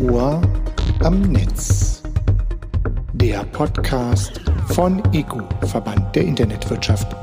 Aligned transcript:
Ohr 0.00 0.42
am 1.00 1.22
Netz. 1.22 2.02
Der 3.12 3.44
Podcast 3.44 4.40
von 4.68 5.00
EGU, 5.12 5.42
Verband 5.66 6.16
der 6.16 6.24
Internetwirtschaft. 6.24 7.14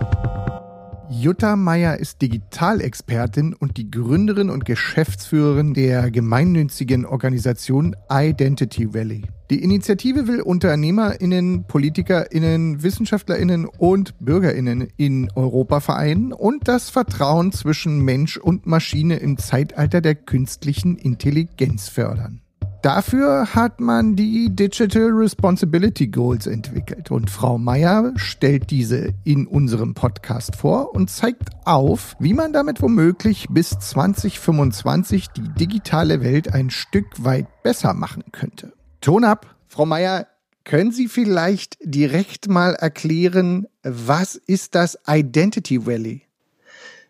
Jutta 1.10 1.58
Meier 1.58 1.98
ist 1.98 2.22
Digitalexpertin 2.22 3.54
und 3.54 3.76
die 3.76 3.92
Gründerin 3.92 4.50
und 4.50 4.64
Geschäftsführerin 4.66 5.74
der 5.74 6.10
gemeinnützigen 6.12 7.06
Organisation 7.06 7.96
Identity 8.10 8.94
Valley. 8.94 9.24
Die 9.50 9.62
Initiative 9.62 10.28
will 10.28 10.42
Unternehmerinnen, 10.42 11.66
Politikerinnen, 11.68 12.82
Wissenschaftlerinnen 12.82 13.66
und 13.66 14.18
Bürgerinnen 14.20 14.88
in 14.96 15.30
Europa 15.36 15.82
vereinen 15.82 16.32
und 16.32 16.70
das 16.70 16.90
Vertrauen 16.90 17.52
zwischen 17.52 18.00
Mensch 18.00 18.38
und 18.38 18.66
Maschine 18.66 19.18
im 19.18 19.38
Zeitalter 19.38 20.00
der 20.00 20.16
künstlichen 20.16 20.96
Intelligenz 20.96 21.90
fördern. 21.90 22.42
Dafür 22.82 23.54
hat 23.54 23.80
man 23.80 24.16
die 24.16 24.50
Digital 24.56 25.12
Responsibility 25.12 26.08
Goals 26.08 26.48
entwickelt 26.48 27.12
und 27.12 27.30
Frau 27.30 27.60
Meier 27.60 28.12
stellt 28.16 28.72
diese 28.72 29.14
in 29.24 29.46
unserem 29.46 29.94
Podcast 29.94 30.56
vor 30.56 30.96
und 30.96 31.12
zeigt 31.12 31.50
auf, 31.64 32.16
wie 32.18 32.34
man 32.34 32.54
damit 32.54 32.82
womöglich 32.82 33.46
bis 33.52 33.70
2025 33.70 35.28
die 35.28 35.48
digitale 35.60 36.24
Welt 36.24 36.52
ein 36.56 36.72
Stück 36.72 37.06
weit 37.24 37.46
besser 37.62 37.94
machen 37.94 38.24
könnte. 38.32 38.74
Ton 39.00 39.26
ab, 39.26 39.56
Frau 39.68 39.86
Meier, 39.86 40.26
können 40.64 40.92
Sie 40.92 41.08
vielleicht 41.08 41.78
direkt 41.84 42.48
mal 42.48 42.74
erklären, 42.74 43.68
was 43.84 44.34
ist 44.36 44.74
das 44.74 44.98
Identity 45.08 45.86
Valley? 45.86 46.24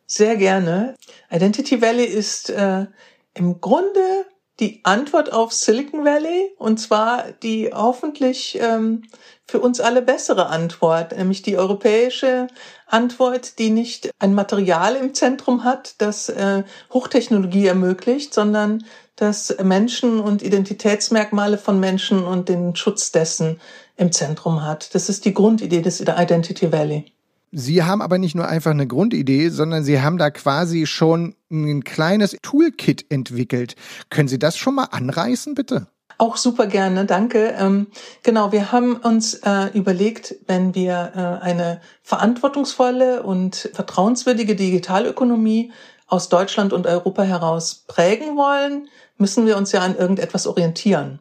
Sehr 0.06 0.36
gerne. 0.36 0.96
Identity 1.32 1.82
Valley 1.82 2.04
ist 2.04 2.50
äh, 2.50 2.88
im 3.36 3.62
Grunde 3.62 4.26
die 4.62 4.80
Antwort 4.84 5.34
auf 5.34 5.52
Silicon 5.52 6.06
Valley 6.06 6.54
und 6.58 6.80
zwar 6.80 7.32
die 7.44 7.72
hoffentlich 7.74 8.58
ähm, 8.62 9.04
für 9.48 9.60
uns 9.60 9.82
alle 9.82 10.04
bessere 10.04 10.48
Antwort, 10.48 11.18
nämlich 11.18 11.42
die 11.42 11.58
europäische 11.58 12.48
Antwort, 12.86 13.58
die 13.58 13.72
nicht 13.72 14.12
ein 14.20 14.36
Material 14.36 14.96
im 14.96 15.16
Zentrum 15.16 15.64
hat, 15.64 15.96
das 15.98 16.30
äh, 16.30 16.64
Hochtechnologie 16.94 17.66
ermöglicht, 17.66 18.34
sondern 18.36 18.86
das 19.16 19.56
Menschen 19.64 20.20
und 20.20 20.44
Identitätsmerkmale 20.44 21.58
von 21.58 21.80
Menschen 21.80 22.24
und 22.24 22.48
den 22.48 22.76
Schutz 22.76 23.12
dessen 23.12 23.60
im 23.98 24.12
Zentrum 24.12 24.64
hat. 24.64 24.94
Das 24.94 25.10
ist 25.10 25.26
die 25.26 25.34
Grundidee 25.34 25.82
des 25.82 26.02
Identity 26.02 26.72
Valley. 26.72 27.12
Sie 27.52 27.84
haben 27.84 28.02
aber 28.02 28.18
nicht 28.18 28.34
nur 28.34 28.48
einfach 28.48 28.72
eine 28.72 28.88
Grundidee, 28.88 29.50
sondern 29.50 29.84
Sie 29.84 30.02
haben 30.02 30.18
da 30.18 30.32
quasi 30.32 30.86
schon 30.88 31.36
ein 31.52 31.84
kleines 31.84 32.38
Toolkit 32.42 33.06
entwickelt. 33.10 33.76
Können 34.10 34.30
Sie 34.30 34.40
das 34.40 34.58
schon 34.58 34.76
mal 34.76 34.86
anreißen, 34.86 35.54
bitte? 35.54 35.88
Auch 36.18 36.38
super 36.38 36.68
gerne, 36.68 37.06
danke. 37.06 37.56
Ähm, 37.58 37.88
genau, 38.24 38.52
wir 38.52 38.72
haben 38.72 38.96
uns 38.98 39.34
äh, 39.34 39.70
überlegt, 39.74 40.36
wenn 40.48 40.76
wir 40.76 41.12
äh, 41.16 41.44
eine 41.44 41.82
verantwortungsvolle 42.04 43.24
und 43.24 43.70
vertrauenswürdige 43.74 44.56
Digitalökonomie 44.56 45.72
aus 46.08 46.30
Deutschland 46.30 46.74
und 46.74 46.88
Europa 46.88 47.24
heraus 47.24 47.86
prägen 47.88 48.38
wollen, 48.38 48.88
müssen 49.18 49.46
wir 49.46 49.58
uns 49.58 49.72
ja 49.72 49.82
an 49.82 49.98
irgendetwas 49.98 50.46
orientieren. 50.46 51.20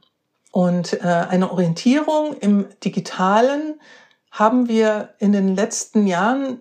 Und 0.52 0.94
äh, 0.94 1.06
eine 1.06 1.50
Orientierung 1.50 2.36
im 2.38 2.66
Digitalen 2.84 3.80
haben 4.30 4.68
wir 4.68 5.14
in 5.18 5.32
den 5.32 5.54
letzten 5.54 6.06
Jahren 6.06 6.60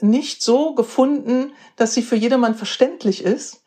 nicht 0.00 0.42
so 0.42 0.74
gefunden, 0.74 1.52
dass 1.76 1.94
sie 1.94 2.02
für 2.02 2.16
jedermann 2.16 2.54
verständlich 2.54 3.24
ist. 3.24 3.62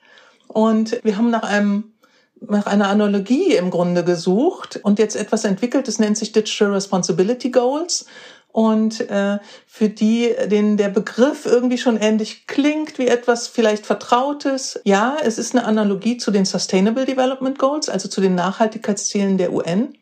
Und 0.47 0.99
wir 1.03 1.17
haben 1.17 1.29
nach 1.29 1.43
einem 1.43 1.95
nach 2.41 2.65
einer 2.65 2.89
Analogie 2.89 3.55
im 3.55 3.71
Grunde 3.71 4.03
gesucht 4.03 4.79
und 4.83 4.99
jetzt 4.99 5.15
etwas 5.15 5.45
entwickelt, 5.45 5.87
das 5.87 5.99
nennt 5.99 6.17
sich 6.17 6.33
Digital 6.33 6.73
Responsibility 6.73 7.49
Goals. 7.49 8.05
Und 8.51 9.09
äh, 9.09 9.39
für 9.67 9.89
die, 9.89 10.33
denen 10.47 10.77
der 10.77 10.87
Begriff 10.87 11.45
irgendwie 11.45 11.77
schon 11.77 11.97
ähnlich 11.97 12.47
klingt 12.47 12.97
wie 12.97 13.07
etwas 13.07 13.47
vielleicht 13.47 13.85
Vertrautes. 13.85 14.79
Ja, 14.85 15.17
es 15.21 15.37
ist 15.37 15.53
eine 15.53 15.65
Analogie 15.65 16.15
zu 16.15 16.31
den 16.31 16.45
Sustainable 16.45 17.05
Development 17.05 17.59
Goals, 17.59 17.89
also 17.89 18.07
zu 18.07 18.21
den 18.21 18.35
Nachhaltigkeitszielen 18.35 19.37
der 19.37 19.51
UN. 19.51 19.97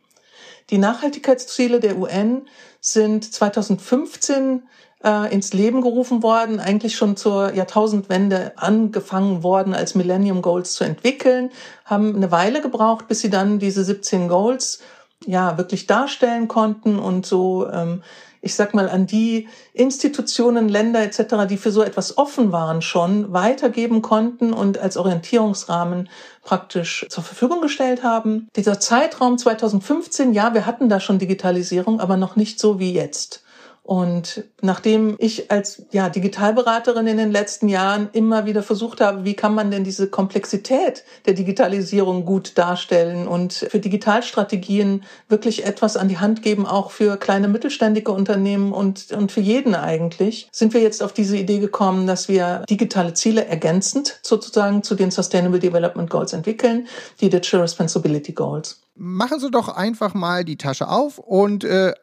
Die 0.69 0.77
Nachhaltigkeitsziele 0.77 1.79
der 1.79 1.97
UN 1.97 2.47
sind 2.79 3.33
2015 3.33 4.63
äh, 5.03 5.33
ins 5.33 5.53
Leben 5.53 5.81
gerufen 5.81 6.23
worden, 6.23 6.59
eigentlich 6.59 6.95
schon 6.95 7.15
zur 7.15 7.53
Jahrtausendwende 7.53 8.53
angefangen 8.55 9.43
worden, 9.43 9.73
als 9.73 9.95
Millennium 9.95 10.41
Goals 10.41 10.73
zu 10.73 10.83
entwickeln, 10.83 11.51
haben 11.85 12.15
eine 12.15 12.31
Weile 12.31 12.61
gebraucht, 12.61 13.07
bis 13.07 13.19
sie 13.19 13.29
dann 13.29 13.59
diese 13.59 13.83
17 13.83 14.27
Goals 14.27 14.81
ja 15.25 15.57
wirklich 15.57 15.87
darstellen 15.87 16.47
konnten 16.47 16.99
und 16.99 17.25
so 17.25 17.69
ähm, 17.69 18.03
ich 18.43 18.55
sag 18.55 18.73
mal, 18.73 18.89
an 18.89 19.07
die 19.07 19.47
Institutionen, 19.71 20.67
Länder 20.67 21.01
etc., 21.01 21.47
die 21.49 21.55
für 21.55 21.71
so 21.71 21.81
etwas 21.81 22.17
offen 22.17 22.51
waren, 22.51 22.81
schon 22.81 23.31
weitergeben 23.31 24.01
konnten 24.01 24.51
und 24.51 24.77
als 24.77 24.97
Orientierungsrahmen 24.97 26.09
praktisch 26.43 27.05
zur 27.09 27.23
Verfügung 27.23 27.61
gestellt 27.61 28.03
haben. 28.03 28.49
Dieser 28.57 28.81
Zeitraum 28.81 29.37
2015, 29.37 30.33
ja, 30.33 30.53
wir 30.53 30.65
hatten 30.65 30.89
da 30.89 30.99
schon 30.99 31.19
Digitalisierung, 31.19 32.01
aber 32.01 32.17
noch 32.17 32.35
nicht 32.35 32.59
so 32.59 32.79
wie 32.79 32.93
jetzt. 32.93 33.42
Und 33.85 34.45
nachdem 34.61 35.17
ich 35.19 35.51
als 35.51 35.83
ja, 35.91 36.07
Digitalberaterin 36.07 37.05
in 37.05 37.17
den 37.17 37.31
letzten 37.31 37.67
Jahren 37.67 38.07
immer 38.13 38.45
wieder 38.45 38.63
versucht 38.63 39.01
habe, 39.01 39.25
wie 39.25 39.33
kann 39.33 39.53
man 39.53 39.71
denn 39.71 39.83
diese 39.83 40.07
Komplexität 40.07 41.03
der 41.25 41.33
Digitalisierung 41.33 42.23
gut 42.23 42.57
darstellen 42.57 43.27
und 43.27 43.51
für 43.53 43.79
Digitalstrategien 43.79 45.03
wirklich 45.27 45.65
etwas 45.65 45.97
an 45.97 46.07
die 46.07 46.17
Hand 46.17 46.41
geben, 46.41 46.65
auch 46.65 46.91
für 46.91 47.17
kleine 47.17 47.49
mittelständige 47.49 48.13
Unternehmen 48.13 48.71
und, 48.71 49.11
und 49.11 49.33
für 49.33 49.41
jeden 49.41 49.75
eigentlich, 49.75 50.47
sind 50.53 50.73
wir 50.73 50.81
jetzt 50.81 51.03
auf 51.03 51.11
diese 51.11 51.35
Idee 51.35 51.59
gekommen, 51.59 52.07
dass 52.07 52.29
wir 52.29 52.63
digitale 52.69 53.13
Ziele 53.13 53.45
ergänzend 53.47 54.17
sozusagen 54.21 54.83
zu 54.83 54.95
den 54.95 55.11
Sustainable 55.11 55.59
Development 55.59 56.09
Goals 56.09 56.31
entwickeln, 56.31 56.87
die 57.19 57.29
Digital 57.29 57.59
Responsibility 57.59 58.31
Goals. 58.31 58.81
Machen 58.95 59.41
Sie 59.41 59.51
doch 59.51 59.67
einfach 59.67 60.13
mal 60.13 60.45
die 60.45 60.57
Tasche 60.57 60.87
auf 60.87 61.17
und 61.17 61.65
äh, 61.65 61.93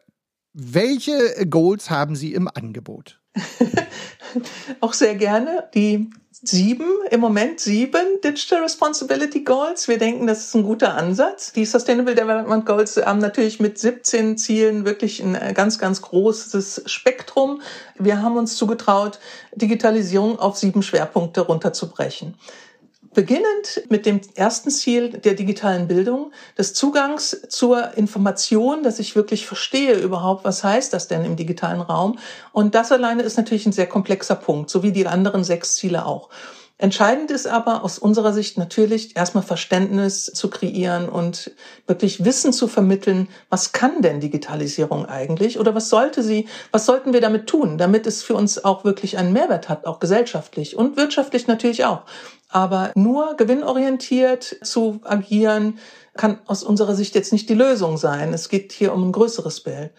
welche 0.53 1.47
Goals 1.49 1.91
haben 1.91 2.17
Sie 2.17 2.35
im 2.35 2.49
Angebot? 2.49 3.21
Auch 4.81 4.93
sehr 4.93 5.15
gerne. 5.15 5.69
Die 5.75 6.11
sieben, 6.43 6.87
im 7.11 7.21
Moment 7.21 7.61
sieben 7.61 8.21
Digital 8.25 8.63
Responsibility 8.63 9.41
Goals. 9.41 9.89
Wir 9.89 9.99
denken, 9.99 10.27
das 10.27 10.47
ist 10.47 10.55
ein 10.55 10.63
guter 10.63 10.95
Ansatz. 10.95 11.53
Die 11.53 11.65
Sustainable 11.65 12.15
Development 12.15 12.65
Goals 12.65 12.97
haben 12.97 13.19
natürlich 13.19 13.61
mit 13.61 13.79
17 13.79 14.39
Zielen 14.39 14.85
wirklich 14.85 15.23
ein 15.23 15.55
ganz, 15.55 15.79
ganz 15.79 16.01
großes 16.03 16.83
Spektrum. 16.87 17.61
Wir 17.99 18.23
haben 18.23 18.37
uns 18.37 18.57
zugetraut, 18.57 19.19
Digitalisierung 19.55 20.39
auf 20.39 20.57
sieben 20.57 20.83
Schwerpunkte 20.83 21.43
runterzubrechen. 21.43 22.35
Beginnend 23.13 23.83
mit 23.89 24.07
dem 24.07 24.21
ersten 24.37 24.71
Ziel 24.71 25.09
der 25.09 25.35
digitalen 25.35 25.89
Bildung, 25.89 26.31
des 26.57 26.75
Zugangs 26.75 27.43
zur 27.49 27.97
Information, 27.97 28.85
dass 28.85 29.01
ich 29.01 29.17
wirklich 29.17 29.47
verstehe 29.47 29.95
überhaupt, 29.95 30.45
was 30.45 30.63
heißt 30.63 30.93
das 30.93 31.09
denn 31.09 31.25
im 31.25 31.35
digitalen 31.35 31.81
Raum. 31.81 32.21
Und 32.53 32.77
das 32.77 32.93
alleine 32.93 33.25
ist 33.25 33.37
natürlich 33.37 33.67
ein 33.67 33.73
sehr 33.73 33.89
komplexer 33.89 34.37
Punkt, 34.37 34.71
so 34.71 34.85
wie 34.85 34.93
die 34.93 35.09
anderen 35.09 35.43
sechs 35.43 35.75
Ziele 35.75 36.07
auch. 36.07 36.29
Entscheidend 36.79 37.31
ist 37.31 37.47
aber 37.47 37.85
aus 37.85 37.99
unserer 37.99 38.33
Sicht 38.33 38.57
natürlich 38.57 39.15
erstmal 39.15 39.45
Verständnis 39.45 40.25
zu 40.25 40.49
kreieren 40.49 41.11
und 41.11 41.51
wirklich 41.87 42.25
Wissen 42.25 42.55
zu 42.55 42.69
vermitteln, 42.69 43.29
was 43.51 43.73
kann 43.73 44.01
denn 44.01 44.21
Digitalisierung 44.21 45.05
eigentlich 45.05 45.59
oder 45.59 45.75
was 45.75 45.91
sollte 45.91 46.23
sie, 46.23 46.49
was 46.71 46.87
sollten 46.87 47.13
wir 47.13 47.21
damit 47.21 47.49
tun, 47.49 47.77
damit 47.77 48.07
es 48.07 48.23
für 48.23 48.35
uns 48.35 48.65
auch 48.65 48.83
wirklich 48.85 49.19
einen 49.19 49.35
Mehrwert 49.35 49.69
hat, 49.69 49.85
auch 49.85 49.99
gesellschaftlich 49.99 50.75
und 50.75 50.97
wirtschaftlich 50.97 51.49
natürlich 51.49 51.85
auch. 51.85 52.05
Aber 52.51 52.93
nur 52.95 53.37
gewinnorientiert 53.37 54.57
zu 54.63 55.01
agieren, 55.05 55.79
kann 56.17 56.41
aus 56.47 56.63
unserer 56.65 56.95
Sicht 56.95 57.15
jetzt 57.15 57.33
nicht 57.33 57.49
die 57.49 57.55
Lösung 57.55 57.97
sein. 57.97 58.35
Es 58.35 58.49
geht 58.49 58.73
hier 58.73 58.93
um 58.93 59.09
ein 59.09 59.13
größeres 59.13 59.61
Bild. 59.61 59.93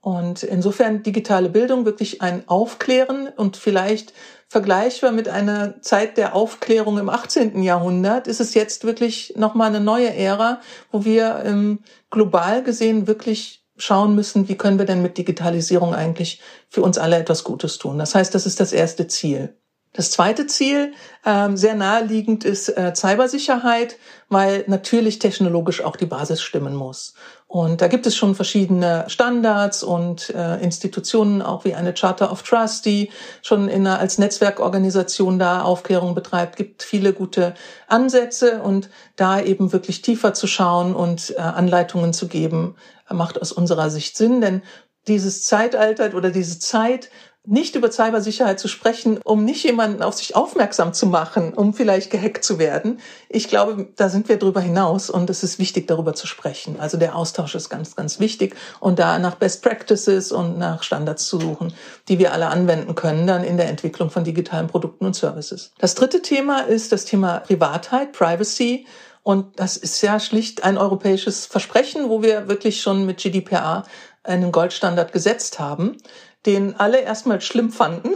Und 0.00 0.42
insofern 0.42 1.02
digitale 1.02 1.50
Bildung 1.50 1.84
wirklich 1.84 2.22
ein 2.22 2.48
Aufklären 2.48 3.28
und 3.36 3.56
vielleicht 3.56 4.14
vergleichbar 4.48 5.12
mit 5.12 5.28
einer 5.28 5.82
Zeit 5.82 6.16
der 6.16 6.34
Aufklärung 6.34 6.98
im 6.98 7.10
18. 7.10 7.62
Jahrhundert 7.62 8.26
ist 8.26 8.40
es 8.40 8.54
jetzt 8.54 8.84
wirklich 8.84 9.34
nochmal 9.36 9.68
eine 9.68 9.80
neue 9.80 10.14
Ära, 10.14 10.60
wo 10.90 11.04
wir 11.04 11.42
ähm, 11.44 11.80
global 12.10 12.62
gesehen 12.62 13.06
wirklich 13.06 13.66
schauen 13.76 14.14
müssen, 14.14 14.48
wie 14.48 14.56
können 14.56 14.78
wir 14.78 14.86
denn 14.86 15.02
mit 15.02 15.18
Digitalisierung 15.18 15.94
eigentlich 15.94 16.40
für 16.68 16.82
uns 16.82 16.96
alle 16.96 17.16
etwas 17.18 17.44
Gutes 17.44 17.78
tun. 17.78 17.98
Das 17.98 18.14
heißt, 18.14 18.34
das 18.34 18.46
ist 18.46 18.60
das 18.60 18.72
erste 18.72 19.06
Ziel. 19.08 19.56
Das 19.94 20.10
zweite 20.10 20.46
Ziel, 20.46 20.92
ähm, 21.24 21.56
sehr 21.56 21.74
naheliegend, 21.74 22.44
ist 22.44 22.68
äh, 22.68 22.92
Cybersicherheit, 22.94 23.96
weil 24.28 24.64
natürlich 24.66 25.18
technologisch 25.18 25.82
auch 25.82 25.96
die 25.96 26.06
Basis 26.06 26.42
stimmen 26.42 26.74
muss. 26.76 27.14
Und 27.46 27.80
da 27.80 27.88
gibt 27.88 28.06
es 28.06 28.14
schon 28.14 28.34
verschiedene 28.34 29.06
Standards 29.08 29.82
und 29.82 30.28
äh, 30.30 30.62
Institutionen, 30.62 31.40
auch 31.40 31.64
wie 31.64 31.74
eine 31.74 31.94
Charter 31.94 32.30
of 32.30 32.42
Trust, 32.42 32.84
die 32.84 33.10
schon 33.40 33.68
in 33.68 33.86
einer, 33.86 33.98
als 33.98 34.18
Netzwerkorganisation 34.18 35.38
da 35.38 35.62
Aufklärung 35.62 36.14
betreibt, 36.14 36.56
gibt 36.56 36.82
viele 36.82 37.14
gute 37.14 37.54
Ansätze 37.86 38.60
und 38.60 38.90
da 39.16 39.40
eben 39.40 39.72
wirklich 39.72 40.02
tiefer 40.02 40.34
zu 40.34 40.46
schauen 40.46 40.94
und 40.94 41.34
äh, 41.36 41.40
Anleitungen 41.40 42.12
zu 42.12 42.28
geben, 42.28 42.76
macht 43.10 43.40
aus 43.40 43.52
unserer 43.52 43.88
Sicht 43.88 44.18
Sinn, 44.18 44.42
denn 44.42 44.62
dieses 45.08 45.44
Zeitalter 45.44 46.14
oder 46.14 46.30
diese 46.30 46.58
Zeit 46.58 47.08
nicht 47.46 47.76
über 47.76 47.90
Cybersicherheit 47.90 48.60
zu 48.60 48.68
sprechen, 48.68 49.20
um 49.24 49.44
nicht 49.44 49.64
jemanden 49.64 50.02
auf 50.02 50.14
sich 50.14 50.36
aufmerksam 50.36 50.92
zu 50.92 51.06
machen, 51.06 51.54
um 51.54 51.72
vielleicht 51.72 52.10
gehackt 52.10 52.44
zu 52.44 52.58
werden. 52.58 53.00
Ich 53.28 53.48
glaube, 53.48 53.88
da 53.96 54.10
sind 54.10 54.28
wir 54.28 54.38
drüber 54.38 54.60
hinaus 54.60 55.08
und 55.08 55.30
es 55.30 55.42
ist 55.42 55.58
wichtig, 55.58 55.86
darüber 55.86 56.14
zu 56.14 56.26
sprechen. 56.26 56.78
Also 56.78 56.98
der 56.98 57.16
Austausch 57.16 57.54
ist 57.54 57.70
ganz, 57.70 57.96
ganz 57.96 58.20
wichtig 58.20 58.54
und 58.80 58.98
da 58.98 59.18
nach 59.18 59.36
Best 59.36 59.62
Practices 59.62 60.30
und 60.30 60.58
nach 60.58 60.82
Standards 60.82 61.26
zu 61.26 61.40
suchen, 61.40 61.72
die 62.08 62.18
wir 62.18 62.32
alle 62.32 62.48
anwenden 62.48 62.94
können, 62.94 63.26
dann 63.26 63.44
in 63.44 63.56
der 63.56 63.68
Entwicklung 63.68 64.10
von 64.10 64.24
digitalen 64.24 64.66
Produkten 64.66 65.06
und 65.06 65.16
Services. 65.16 65.72
Das 65.78 65.94
dritte 65.94 66.20
Thema 66.20 66.60
ist 66.60 66.92
das 66.92 67.06
Thema 67.06 67.40
Privatheit, 67.40 68.12
Privacy. 68.12 68.86
Und 69.22 69.58
das 69.60 69.76
ist 69.76 70.00
ja 70.00 70.20
schlicht 70.20 70.64
ein 70.64 70.78
europäisches 70.78 71.44
Versprechen, 71.44 72.08
wo 72.08 72.22
wir 72.22 72.48
wirklich 72.48 72.80
schon 72.80 73.04
mit 73.04 73.18
GDPR 73.18 73.84
einen 74.22 74.52
Goldstandard 74.52 75.12
gesetzt 75.12 75.58
haben 75.58 75.96
den 76.46 76.78
alle 76.78 77.00
erstmal 77.00 77.40
schlimm 77.40 77.70
fanden 77.70 78.10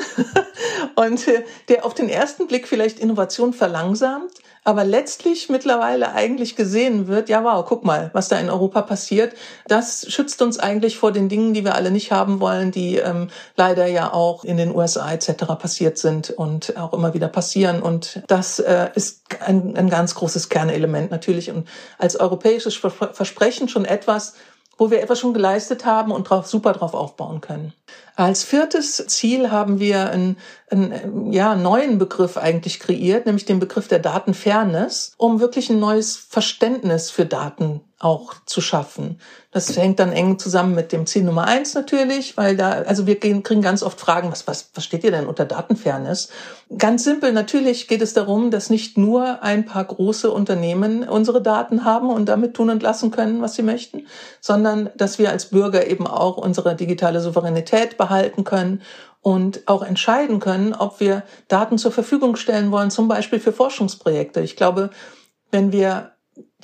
und 0.94 1.26
äh, 1.28 1.44
der 1.68 1.84
auf 1.84 1.94
den 1.94 2.08
ersten 2.08 2.46
Blick 2.46 2.68
vielleicht 2.68 2.98
Innovation 2.98 3.52
verlangsamt, 3.52 4.32
aber 4.64 4.84
letztlich 4.84 5.48
mittlerweile 5.48 6.12
eigentlich 6.12 6.54
gesehen 6.54 7.08
wird, 7.08 7.28
ja 7.28 7.42
wow, 7.42 7.64
guck 7.66 7.84
mal, 7.84 8.10
was 8.12 8.28
da 8.28 8.38
in 8.38 8.48
Europa 8.48 8.82
passiert. 8.82 9.34
Das 9.66 10.06
schützt 10.08 10.40
uns 10.40 10.58
eigentlich 10.58 10.96
vor 10.98 11.10
den 11.10 11.28
Dingen, 11.28 11.52
die 11.52 11.64
wir 11.64 11.74
alle 11.74 11.90
nicht 11.90 12.12
haben 12.12 12.38
wollen, 12.38 12.70
die 12.70 12.98
ähm, 12.98 13.28
leider 13.56 13.86
ja 13.86 14.12
auch 14.12 14.44
in 14.44 14.56
den 14.56 14.72
USA 14.74 15.12
etc. 15.12 15.44
passiert 15.58 15.98
sind 15.98 16.30
und 16.30 16.76
auch 16.76 16.92
immer 16.92 17.12
wieder 17.12 17.28
passieren. 17.28 17.82
Und 17.82 18.22
das 18.28 18.60
äh, 18.60 18.90
ist 18.94 19.22
ein, 19.40 19.76
ein 19.76 19.90
ganz 19.90 20.14
großes 20.14 20.48
Kernelement 20.48 21.10
natürlich 21.10 21.50
und 21.50 21.66
als 21.98 22.14
europäisches 22.14 22.76
Versprechen 22.76 23.68
schon 23.68 23.84
etwas, 23.84 24.34
wo 24.78 24.90
wir 24.90 25.02
etwas 25.02 25.20
schon 25.20 25.34
geleistet 25.34 25.84
haben 25.84 26.12
und 26.12 26.28
drauf, 26.28 26.46
super 26.46 26.72
drauf 26.72 26.94
aufbauen 26.94 27.40
können. 27.40 27.72
Als 28.16 28.44
viertes 28.44 29.04
Ziel 29.08 29.50
haben 29.50 29.80
wir 29.80 30.10
einen, 30.10 30.36
einen 30.70 31.32
ja, 31.32 31.54
neuen 31.54 31.98
Begriff 31.98 32.36
eigentlich 32.36 32.80
kreiert, 32.80 33.26
nämlich 33.26 33.44
den 33.44 33.60
Begriff 33.60 33.88
der 33.88 33.98
Datenfairness, 33.98 35.14
um 35.16 35.40
wirklich 35.40 35.70
ein 35.70 35.80
neues 35.80 36.16
Verständnis 36.16 37.10
für 37.10 37.26
Daten 37.26 37.80
auch 38.02 38.34
zu 38.46 38.60
schaffen. 38.60 39.20
Das 39.52 39.76
hängt 39.76 40.00
dann 40.00 40.12
eng 40.12 40.38
zusammen 40.38 40.74
mit 40.74 40.92
dem 40.92 41.06
Ziel 41.06 41.22
Nummer 41.22 41.44
eins 41.44 41.74
natürlich, 41.74 42.36
weil 42.36 42.56
da, 42.56 42.70
also 42.82 43.06
wir 43.06 43.20
kriegen 43.20 43.42
ganz 43.62 43.82
oft 43.82 44.00
Fragen, 44.00 44.32
was, 44.32 44.46
was 44.48 44.62
versteht 44.72 45.04
ihr 45.04 45.12
denn 45.12 45.26
unter 45.26 45.44
Datenfairness? 45.44 46.30
Ganz 46.76 47.04
simpel, 47.04 47.32
natürlich 47.32 47.86
geht 47.86 48.02
es 48.02 48.12
darum, 48.12 48.50
dass 48.50 48.70
nicht 48.70 48.98
nur 48.98 49.42
ein 49.42 49.64
paar 49.64 49.84
große 49.84 50.30
Unternehmen 50.30 51.08
unsere 51.08 51.40
Daten 51.40 51.84
haben 51.84 52.10
und 52.10 52.26
damit 52.26 52.54
tun 52.54 52.70
und 52.70 52.82
lassen 52.82 53.12
können, 53.12 53.40
was 53.40 53.54
sie 53.54 53.62
möchten, 53.62 54.06
sondern 54.40 54.90
dass 54.96 55.20
wir 55.20 55.30
als 55.30 55.46
Bürger 55.46 55.86
eben 55.86 56.06
auch 56.08 56.38
unsere 56.38 56.74
digitale 56.74 57.20
Souveränität 57.20 57.96
behalten 57.96 58.42
können 58.42 58.82
und 59.20 59.62
auch 59.66 59.84
entscheiden 59.84 60.40
können, 60.40 60.74
ob 60.74 60.98
wir 60.98 61.22
Daten 61.46 61.78
zur 61.78 61.92
Verfügung 61.92 62.34
stellen 62.34 62.72
wollen, 62.72 62.90
zum 62.90 63.06
Beispiel 63.06 63.38
für 63.38 63.52
Forschungsprojekte. 63.52 64.40
Ich 64.40 64.56
glaube, 64.56 64.90
wenn 65.52 65.70
wir 65.70 66.11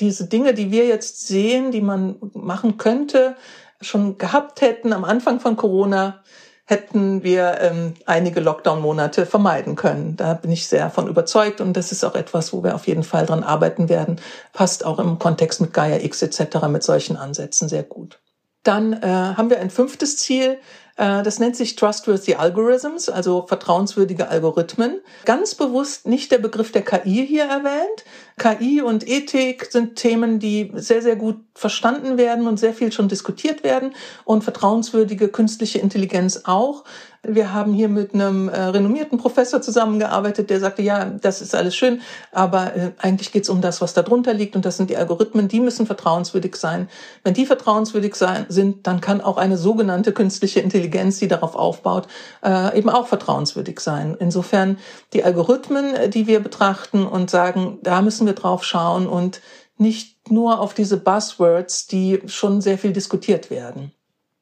diese 0.00 0.27
Dinge, 0.27 0.55
die 0.55 0.71
wir 0.71 0.87
jetzt 0.87 1.27
sehen, 1.27 1.71
die 1.71 1.81
man 1.81 2.17
machen 2.35 2.79
könnte, 2.79 3.37
schon 3.81 4.19
gehabt 4.19 4.61
hätten 4.61 4.93
am 4.93 5.05
Anfang 5.05 5.41
von 5.41 5.56
Corona, 5.56 6.23
hätten 6.65 7.23
wir 7.23 7.59
ähm, 7.61 7.95
einige 8.05 8.41
Lockdown-Monate 8.41 9.25
vermeiden 9.25 9.75
können. 9.75 10.17
Da 10.17 10.35
bin 10.35 10.50
ich 10.50 10.67
sehr 10.69 10.91
von 10.91 11.09
überzeugt 11.09 11.62
und 11.62 11.75
das 11.75 11.93
ist 11.93 12.05
auch 12.05 12.15
etwas, 12.15 12.53
wo 12.53 12.62
wir 12.62 12.75
auf 12.75 12.87
jeden 12.87 13.05
Fall 13.05 13.25
dran 13.25 13.43
arbeiten 13.43 13.89
werden. 13.89 14.21
Passt 14.53 14.85
auch 14.85 14.99
im 14.99 15.19
Kontext 15.19 15.62
mit 15.62 15.73
Gaia 15.73 15.97
X 15.97 16.21
etc. 16.21 16.67
mit 16.69 16.83
solchen 16.83 17.17
Ansätzen 17.17 17.71
sehr 17.71 17.85
gut. 17.85 18.21
Dann 18.65 18.93
äh, 18.93 19.06
haben 19.06 19.49
wir 19.49 19.61
ein 19.61 19.71
fünftes 19.71 20.19
Ziel, 20.19 20.59
das 20.99 21.39
nennt 21.39 21.55
sich 21.55 21.77
Trustworthy 21.77 22.35
Algorithms, 22.35 23.09
also 23.09 23.47
vertrauenswürdige 23.47 24.29
Algorithmen. 24.29 25.00
Ganz 25.25 25.55
bewusst 25.55 26.09
nicht 26.09 26.33
der 26.33 26.39
Begriff 26.39 26.73
der 26.73 26.83
KI 26.83 27.25
hier 27.25 27.45
erwähnt. 27.45 28.05
KI 28.37 28.83
und 28.83 29.09
Ethik 29.09 29.67
sind 29.71 29.95
Themen, 29.95 30.41
die 30.41 30.73
sehr, 30.75 31.00
sehr 31.00 31.15
gut 31.15 31.37
verstanden 31.55 32.19
werden 32.19 32.49
und 32.49 32.59
sehr 32.59 32.75
viel 32.75 32.91
schon 32.91 33.09
diskutiert 33.09 33.62
werden 33.62 33.95
und 34.25 34.43
vertrauenswürdige 34.43 35.29
künstliche 35.29 35.79
Intelligenz 35.79 36.43
auch. 36.45 36.83
Wir 37.23 37.53
haben 37.53 37.73
hier 37.73 37.88
mit 37.88 38.15
einem 38.15 38.49
äh, 38.49 38.61
renommierten 38.61 39.19
Professor 39.19 39.61
zusammengearbeitet, 39.61 40.50
der 40.50 40.61
sagte, 40.61 40.82
ja, 40.82 41.05
das 41.06 41.43
ist 41.43 41.55
alles 41.55 41.75
schön, 41.75 42.00
aber 42.31 42.76
äh, 42.76 42.93
eigentlich 42.99 43.32
geht 43.32 43.43
es 43.43 43.49
um 43.49 43.61
das, 43.61 43.81
was 43.81 43.93
da 43.93 44.03
drunter 44.03 44.32
liegt 44.32 44.55
und 44.55 44.65
das 44.65 44.76
sind 44.76 44.88
die 44.88 44.97
Algorithmen, 44.97 45.49
die 45.49 45.59
müssen 45.59 45.87
vertrauenswürdig 45.87 46.55
sein. 46.55 46.88
Wenn 47.25 47.35
die 47.35 47.44
vertrauenswürdig 47.44 48.15
sein, 48.15 48.47
sind, 48.49 48.87
dann 48.87 49.00
kann 49.00 49.20
auch 49.20 49.37
eine 49.37 49.59
sogenannte 49.59 50.12
künstliche 50.12 50.61
Intelligenz, 50.61 51.19
die 51.19 51.26
darauf 51.26 51.56
aufbaut, 51.56 52.06
äh, 52.44 52.79
eben 52.79 52.88
auch 52.88 53.09
vertrauenswürdig 53.09 53.81
sein. 53.81 54.17
Insofern 54.21 54.79
die 55.12 55.25
Algorithmen, 55.25 55.97
äh, 55.97 56.09
die 56.09 56.29
wir 56.29 56.38
betrachten 56.38 57.05
und 57.05 57.31
sagen, 57.31 57.79
da 57.82 58.00
müssen 58.00 58.26
wir 58.26 58.35
drauf 58.35 58.62
schauen 58.62 59.09
und 59.09 59.41
nicht 59.76 60.31
nur 60.31 60.61
auf 60.61 60.73
diese 60.73 60.99
Buzzwords, 60.99 61.87
die 61.88 62.23
schon 62.26 62.61
sehr 62.61 62.79
viel 62.79 62.93
diskutiert 62.93 63.50
werden. 63.50 63.93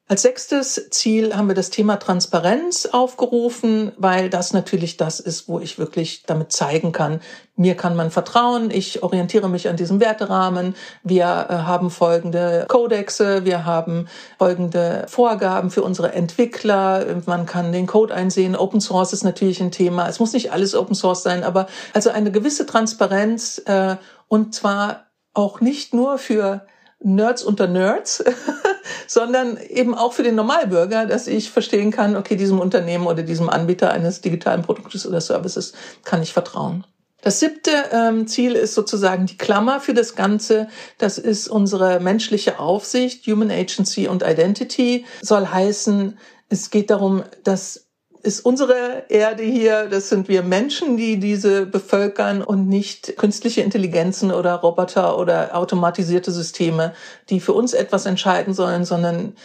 Als 0.08 0.23
sechstes 0.23 0.88
Ziel 0.91 1.35
haben 1.35 1.49
wir 1.49 1.56
das 1.56 1.70
Thema 1.70 1.97
Transparenz 1.97 2.87
aufgerufen, 2.87 3.91
weil 3.97 4.31
das 4.31 4.53
natürlich 4.53 4.97
das 4.97 5.19
ist, 5.19 5.49
wo 5.49 5.58
ich 5.58 5.81
wirklich 5.81 6.23
damit 6.23 6.53
zeigen 6.53 6.93
kann, 6.93 7.20
mir 7.56 7.75
kann 7.75 7.97
man 7.97 8.12
vertrauen, 8.12 8.70
ich 8.70 9.03
orientiere 9.03 9.49
mich 9.49 9.69
an 9.69 9.76
diesem 9.76 9.99
Werterahmen, 9.99 10.76
wir 11.03 11.25
äh, 11.25 11.55
haben 11.55 11.91
folgende 11.91 12.67
Kodexe, 12.69 13.44
wir 13.44 13.64
haben 13.64 14.06
folgende 14.38 15.06
Vorgaben 15.08 15.73
für 15.73 15.82
unsere 15.82 16.12
Entwickler, 16.12 17.05
man 17.26 17.44
kann 17.44 17.73
den 17.73 17.88
Code 17.88 18.14
einsehen, 18.14 18.55
Open 18.55 18.81
Source 18.81 19.12
ist 19.12 19.25
natürlich 19.25 19.61
ein 19.61 19.73
Thema, 19.73 20.08
es 20.08 20.20
muss 20.20 20.35
nicht 20.35 20.53
alles 20.53 20.76
Open 20.76 20.94
Source 20.94 21.25
sein, 21.25 21.43
aber 21.43 21.67
also 21.94 22.11
eine 22.11 22.31
gewisse 22.31 22.64
Transparenz 22.64 23.61
äh, 23.67 23.97
und 24.29 24.55
zwar 24.55 25.06
auch 25.35 25.61
nicht 25.61 25.94
nur 25.94 26.19
für 26.19 26.64
Nerds 27.06 27.43
unter 27.43 27.69
Nerds, 27.69 28.25
sondern 29.06 29.58
eben 29.58 29.94
auch 29.94 30.12
für 30.12 30.25
den 30.25 30.35
Normalbürger, 30.35 31.06
dass 31.06 31.29
ich 31.29 31.50
verstehen 31.50 31.93
kann, 31.93 32.17
okay, 32.17 32.37
diesem 32.37 32.58
Unternehmen 32.58 33.06
oder 33.06 33.23
diesem 33.23 33.49
Anbieter 33.49 33.93
eines 33.93 34.20
digitalen 34.20 34.62
Produktes 34.62 35.06
oder 35.06 35.20
Services 35.20 35.73
kann 36.05 36.23
ich 36.23 36.32
vertrauen. 36.32 36.85
Das 37.22 37.41
siebte 37.41 37.70
ähm, 37.93 38.27
Ziel 38.27 38.53
ist 38.53 38.75
sozusagen 38.75 39.27
die 39.27 39.39
Klammer 39.39 39.81
für 39.81 39.94
das 39.94 40.15
Ganze. 40.15 40.69
Das 40.98 41.19
ist 41.19 41.48
unsere 41.48 41.98
menschliche 42.01 42.58
Aufsicht, 42.58 43.27
Human 43.27 43.51
Agency 43.51 44.06
und 44.08 44.22
Identity. 44.22 45.05
Soll 45.22 45.46
heißen, 45.46 46.19
es 46.48 46.70
geht 46.70 46.91
darum, 46.91 47.25
dass 47.43 47.85
ist 48.26 48.40
unsere 48.40 49.04
Erde 49.08 49.44
hier, 49.44 49.86
das 49.86 50.08
sind 50.08 50.28
wir 50.28 50.42
Menschen, 50.42 50.96
die 50.96 51.18
diese 51.18 51.64
bevölkern 51.64 52.42
und 52.42 52.68
nicht 52.68 53.16
künstliche 53.16 53.62
Intelligenzen 53.62 54.32
oder 54.32 54.54
Roboter 54.56 55.16
oder 55.16 55.56
automatisierte 55.56 56.32
Systeme, 56.32 56.92
die 57.30 57.38
für 57.38 57.52
uns 57.52 57.72
etwas 57.72 58.04
entscheiden 58.04 58.52
sollen, 58.52 58.84
sondern 58.84 59.36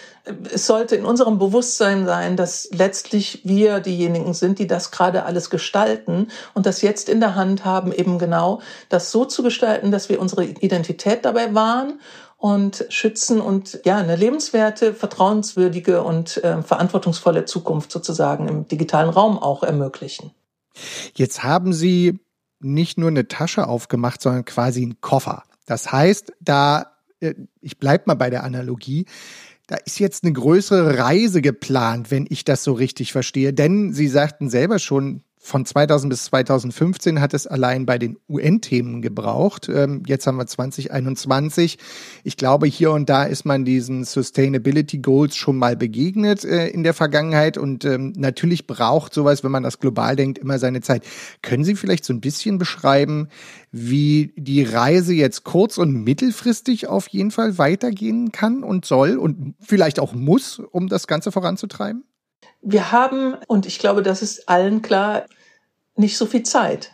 es 0.52 0.66
sollte 0.66 0.96
in 0.96 1.06
unserem 1.06 1.38
Bewusstsein 1.38 2.06
sein, 2.06 2.36
dass 2.36 2.70
letztlich 2.74 3.42
wir 3.44 3.80
diejenigen 3.80 4.34
sind, 4.34 4.60
die 4.60 4.68
das 4.68 4.92
gerade 4.92 5.26
alles 5.26 5.50
gestalten 5.50 6.28
und 6.54 6.66
das 6.66 6.82
jetzt 6.82 7.08
in 7.08 7.20
der 7.20 7.36
Hand 7.36 7.64
haben, 7.64 7.92
eben 7.92 8.18
genau 8.18 8.62
das 8.90 9.12
so 9.12 9.26
zu 9.26 9.44
gestalten, 9.44 9.92
dass 9.92 10.10
wir 10.10 10.20
unsere 10.20 10.44
Identität 10.44 11.24
dabei 11.24 11.54
wahren 11.54 12.00
und 12.42 12.88
schützen 12.90 13.40
und 13.40 13.82
ja, 13.86 13.98
eine 13.98 14.16
lebenswerte, 14.16 14.96
vertrauenswürdige 14.96 16.02
und 16.02 16.44
äh, 16.44 16.64
verantwortungsvolle 16.64 17.46
Zukunft 17.46 17.92
sozusagen 17.92 18.48
im 18.48 18.68
digitalen 18.68 19.12
Raum 19.12 19.38
auch 19.38 19.62
ermöglichen. 19.62 20.32
Jetzt 21.14 21.44
haben 21.44 21.72
Sie 21.72 22.20
nicht 22.60 22.98
nur 22.98 23.10
eine 23.10 23.28
Tasche 23.28 23.68
aufgemacht, 23.68 24.24
sondern 24.24 24.44
quasi 24.44 24.82
einen 24.82 25.00
Koffer. 25.02 25.44
Das 25.68 25.92
heißt, 25.92 26.34
da, 26.40 26.94
äh, 27.20 27.36
ich 27.62 27.78
bleib 27.78 28.08
mal 28.08 28.16
bei 28.16 28.32
der 28.32 28.44
Analogie, 28.44 29.06
da 29.68 29.76
ist 29.76 30.00
jetzt 30.00 30.24
eine 30.24 30.34
größere 30.34 30.98
Reise 30.98 31.44
geplant, 31.44 32.10
wenn 32.10 32.26
ich 32.28 32.44
das 32.44 32.64
so 32.64 32.74
richtig 32.74 33.12
verstehe. 33.12 33.54
Denn 33.54 33.94
Sie 33.94 34.08
sagten 34.08 34.50
selber 34.50 34.80
schon, 34.80 35.22
von 35.44 35.66
2000 35.66 36.12
bis 36.12 36.26
2015 36.26 37.20
hat 37.20 37.34
es 37.34 37.48
allein 37.48 37.88
bei 37.88 37.98
den 37.98 38.18
UN-Themen 38.30 39.02
gebraucht. 39.02 39.68
Ähm, 39.70 40.04
jetzt 40.06 40.28
haben 40.28 40.38
wir 40.38 40.46
2021. 40.46 41.80
Ich 42.24 42.38
glaube, 42.38 42.68
hier 42.68 42.92
und 42.92 43.10
da 43.10 43.24
ist 43.24 43.44
man 43.44 43.66
diesen 43.66 44.04
Sustainability 44.04 45.00
Goals 45.00 45.36
schon 45.36 45.58
mal 45.58 45.76
begegnet 45.76 46.46
äh, 46.46 46.68
in 46.68 46.84
der 46.84 46.94
Vergangenheit. 46.94 47.58
Und 47.58 47.86
ähm, 47.86 48.14
natürlich 48.16 48.68
braucht 48.68 49.16
sowas, 49.16 49.44
wenn 49.44 49.52
man 49.52 49.64
das 49.64 49.80
global 49.80 50.16
denkt, 50.16 50.38
immer 50.38 50.60
seine 50.60 50.82
Zeit. 50.82 51.04
Können 51.42 51.64
Sie 51.64 51.76
vielleicht 51.76 52.06
so 52.06 52.14
ein 52.14 52.22
bisschen 52.22 52.60
beschreiben, 52.60 53.28
wie 53.72 54.34
die 54.38 54.62
Reise 54.62 55.16
jetzt 55.16 55.44
kurz- 55.44 55.80
und 55.80 56.04
mittelfristig 56.04 56.86
auf 56.86 57.08
jeden 57.08 57.32
Fall 57.32 57.58
weitergehen 57.58 58.32
kann 58.32 58.64
und 58.64 58.86
soll 58.86 59.18
und 59.18 59.56
vielleicht 59.60 60.00
auch 60.00 60.14
muss, 60.14 60.60
um 60.60 60.88
das 60.88 61.08
Ganze 61.08 61.32
voranzutreiben? 61.32 62.04
Wir 62.62 62.92
haben, 62.92 63.36
und 63.48 63.66
ich 63.66 63.80
glaube, 63.80 64.04
das 64.04 64.22
ist 64.22 64.48
allen 64.48 64.82
klar, 64.82 65.26
nicht 65.96 66.18
so 66.18 66.26
viel 66.26 66.44
Zeit. 66.44 66.92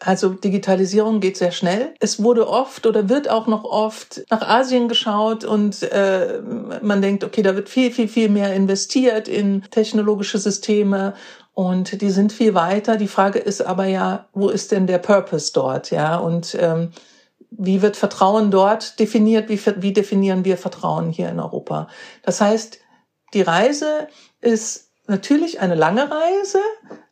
Also 0.00 0.30
Digitalisierung 0.30 1.20
geht 1.20 1.36
sehr 1.36 1.52
schnell. 1.52 1.94
Es 2.00 2.22
wurde 2.22 2.48
oft 2.48 2.86
oder 2.86 3.08
wird 3.08 3.28
auch 3.28 3.46
noch 3.46 3.64
oft 3.64 4.22
nach 4.28 4.42
Asien 4.42 4.88
geschaut 4.88 5.44
und 5.44 5.82
äh, 5.82 6.40
man 6.82 7.00
denkt, 7.00 7.24
okay, 7.24 7.42
da 7.42 7.54
wird 7.54 7.68
viel, 7.68 7.90
viel, 7.90 8.08
viel 8.08 8.28
mehr 8.28 8.52
investiert 8.54 9.28
in 9.28 9.62
technologische 9.70 10.38
Systeme 10.38 11.14
und 11.54 12.02
die 12.02 12.10
sind 12.10 12.32
viel 12.32 12.54
weiter. 12.54 12.96
Die 12.96 13.08
Frage 13.08 13.38
ist 13.38 13.62
aber 13.62 13.86
ja, 13.86 14.26
wo 14.32 14.48
ist 14.48 14.72
denn 14.72 14.86
der 14.86 14.98
Purpose 14.98 15.52
dort? 15.54 15.90
Ja, 15.90 16.16
und 16.16 16.56
ähm, 16.60 16.90
wie 17.50 17.80
wird 17.80 17.96
Vertrauen 17.96 18.50
dort 18.50 18.98
definiert? 18.98 19.48
Wie, 19.48 19.60
wie 19.76 19.92
definieren 19.92 20.44
wir 20.44 20.58
Vertrauen 20.58 21.10
hier 21.10 21.28
in 21.28 21.38
Europa? 21.38 21.88
Das 22.22 22.40
heißt, 22.40 22.78
die 23.32 23.42
Reise 23.42 24.08
ist 24.40 24.83
natürlich 25.06 25.60
eine 25.60 25.74
lange 25.74 26.10
Reise, 26.10 26.58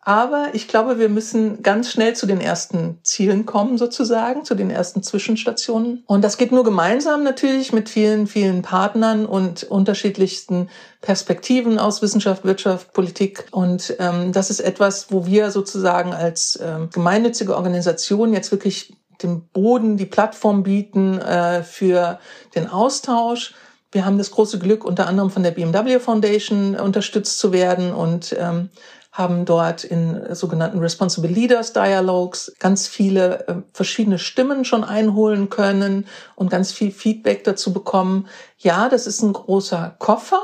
aber 0.05 0.49
ich 0.53 0.67
glaube, 0.67 0.99
wir 0.99 1.09
müssen 1.09 1.63
ganz 1.63 1.93
schnell 1.93 2.17
zu 2.17 2.27
den 2.27 2.41
ersten 2.41 2.99
Zielen 3.05 3.47
kommen, 3.47 3.79
sozusagen, 3.79 4.45
zu 4.45 4.57
den 4.57 4.69
ersten 4.69 5.05
Zwischenstationen. 5.05 6.03
Und 6.07 6.23
das 6.23 6.39
geht 6.39 6.51
nur 6.51 6.65
gemeinsam 6.65 7.23
natürlich 7.23 7.73
mit 7.73 7.89
vielen, 7.89 8.27
vielen 8.27 8.63
Partnern 8.63 9.27
und 9.27 9.63
unterschiedlichsten 9.63 10.69
Perspektiven 11.03 11.79
aus 11.79 12.03
Wissenschaft, 12.03 12.45
Wirtschaft, 12.45 12.93
Politik. 12.93 13.47
Und 13.53 13.95
ähm, 14.01 14.33
das 14.33 14.51
ist 14.51 14.61
etwas, 14.61 15.13
wo 15.13 15.25
wir 15.27 15.53
sozusagen 15.53 16.13
als 16.13 16.59
ähm, 16.61 16.91
gemeinnützige 16.93 17.55
Organisation 17.55 18.33
jetzt 18.33 18.51
wirklich 18.51 18.97
den 19.23 19.47
Boden, 19.49 19.97
die 19.97 20.07
Plattform 20.07 20.65
bieten 20.65 21.21
äh, 21.21 21.63
für 21.63 22.19
den 22.57 22.69
Austausch 22.69 23.55
wir 23.93 24.07
haben 24.07 24.19
das 24.19 24.31
große 24.31 24.59
Glück, 24.59 24.85
unter 24.85 25.07
anderem 25.07 25.31
von 25.31 25.43
der 25.43 25.51
BMW 25.53 26.01
Foundation 26.01 26.75
unterstützt 26.75 27.39
zu 27.39 27.53
werden 27.53 27.93
und 27.93 28.35
ähm, 28.39 28.71
haben 29.13 29.45
dort 29.45 29.85
in 29.85 30.35
sogenannten 30.35 30.79
Responsible 30.79 31.31
Leaders 31.31 31.75
Dialogues 31.75 32.55
ganz 32.59 32.89
viele 32.89 33.47
äh, 33.47 33.55
verschiedene 33.75 34.19
Stimmen 34.19 34.65
schon 34.65 34.85
einholen 34.85 35.51
können 35.51 36.07
und 36.35 36.51
ganz 36.51 36.73
viel 36.73 36.91
Feedback 36.91 37.45
dazu 37.45 37.75
bekommen. 37.75 38.27
Ja, 38.57 38.89
das 38.89 39.07
ist 39.07 39.21
ein 39.21 39.35
großer 39.35 39.95
Koffer, 39.99 40.41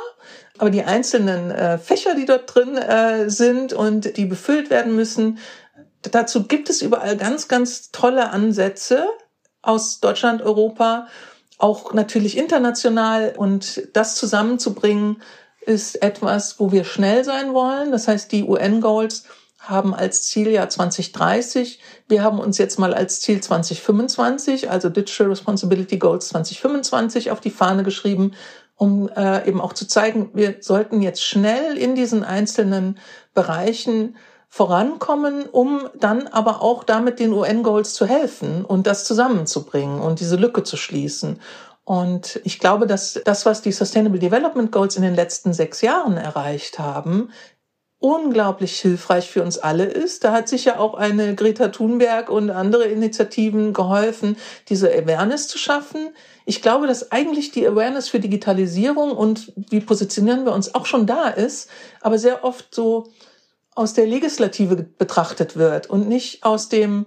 aber 0.58 0.68
die 0.68 0.84
einzelnen 0.84 1.50
äh, 1.50 1.78
Fächer, 1.78 2.14
die 2.14 2.26
dort 2.26 2.54
drin 2.54 2.76
äh, 2.76 3.30
sind 3.30 3.72
und 3.72 4.18
die 4.18 4.26
befüllt 4.26 4.68
werden 4.68 4.94
müssen, 4.94 5.38
dazu 6.02 6.42
gibt 6.46 6.68
es 6.68 6.82
überall 6.82 7.16
ganz, 7.16 7.48
ganz 7.48 7.90
tolle 7.90 8.28
Ansätze 8.30 9.06
aus 9.62 10.00
Deutschland, 10.00 10.42
Europa 10.42 11.06
auch 11.58 11.92
natürlich 11.92 12.38
international 12.38 13.34
und 13.36 13.88
das 13.92 14.14
zusammenzubringen 14.14 15.22
ist 15.60 16.00
etwas, 16.02 16.58
wo 16.60 16.72
wir 16.72 16.84
schnell 16.84 17.24
sein 17.24 17.52
wollen. 17.52 17.90
Das 17.90 18.08
heißt, 18.08 18.32
die 18.32 18.44
UN-Goals 18.44 19.24
haben 19.58 19.94
als 19.94 20.22
Zieljahr 20.22 20.68
2030. 20.68 21.80
Wir 22.08 22.22
haben 22.22 22.38
uns 22.38 22.58
jetzt 22.58 22.78
mal 22.78 22.94
als 22.94 23.20
Ziel 23.20 23.40
2025, 23.40 24.70
also 24.70 24.88
Digital 24.88 25.26
Responsibility 25.26 25.98
Goals 25.98 26.28
2025 26.28 27.30
auf 27.32 27.40
die 27.40 27.50
Fahne 27.50 27.82
geschrieben, 27.82 28.32
um 28.76 29.08
äh, 29.08 29.46
eben 29.46 29.60
auch 29.60 29.72
zu 29.72 29.86
zeigen, 29.86 30.30
wir 30.34 30.56
sollten 30.60 31.02
jetzt 31.02 31.22
schnell 31.22 31.76
in 31.76 31.96
diesen 31.96 32.22
einzelnen 32.22 32.98
Bereichen 33.34 34.16
vorankommen, 34.48 35.46
um 35.46 35.88
dann 35.98 36.26
aber 36.26 36.62
auch 36.62 36.84
damit 36.84 37.20
den 37.20 37.32
UN-Goals 37.32 37.94
zu 37.94 38.06
helfen 38.06 38.64
und 38.64 38.86
das 38.86 39.04
zusammenzubringen 39.04 40.00
und 40.00 40.20
diese 40.20 40.36
Lücke 40.36 40.62
zu 40.62 40.76
schließen. 40.76 41.40
Und 41.84 42.40
ich 42.44 42.58
glaube, 42.58 42.86
dass 42.86 43.20
das, 43.24 43.46
was 43.46 43.62
die 43.62 43.72
Sustainable 43.72 44.18
Development 44.18 44.70
Goals 44.70 44.96
in 44.96 45.02
den 45.02 45.14
letzten 45.14 45.52
sechs 45.52 45.80
Jahren 45.80 46.16
erreicht 46.16 46.78
haben, 46.78 47.30
unglaublich 48.00 48.78
hilfreich 48.78 49.28
für 49.28 49.42
uns 49.42 49.58
alle 49.58 49.84
ist. 49.84 50.22
Da 50.22 50.32
hat 50.32 50.48
sicher 50.48 50.78
auch 50.78 50.94
eine 50.94 51.34
Greta 51.34 51.68
Thunberg 51.68 52.30
und 52.30 52.50
andere 52.50 52.84
Initiativen 52.84 53.72
geholfen, 53.72 54.36
diese 54.68 54.88
Awareness 54.90 55.48
zu 55.48 55.58
schaffen. 55.58 56.10
Ich 56.44 56.62
glaube, 56.62 56.86
dass 56.86 57.10
eigentlich 57.10 57.50
die 57.50 57.66
Awareness 57.66 58.08
für 58.08 58.20
Digitalisierung 58.20 59.10
und 59.12 59.52
wie 59.56 59.80
positionieren 59.80 60.44
wir 60.44 60.52
uns 60.52 60.74
auch 60.74 60.86
schon 60.86 61.06
da 61.06 61.28
ist, 61.28 61.68
aber 62.00 62.18
sehr 62.18 62.44
oft 62.44 62.72
so 62.72 63.08
aus 63.78 63.94
der 63.94 64.06
Legislative 64.06 64.76
betrachtet 64.76 65.56
wird 65.56 65.88
und 65.88 66.08
nicht 66.08 66.44
aus 66.44 66.68
dem, 66.68 67.06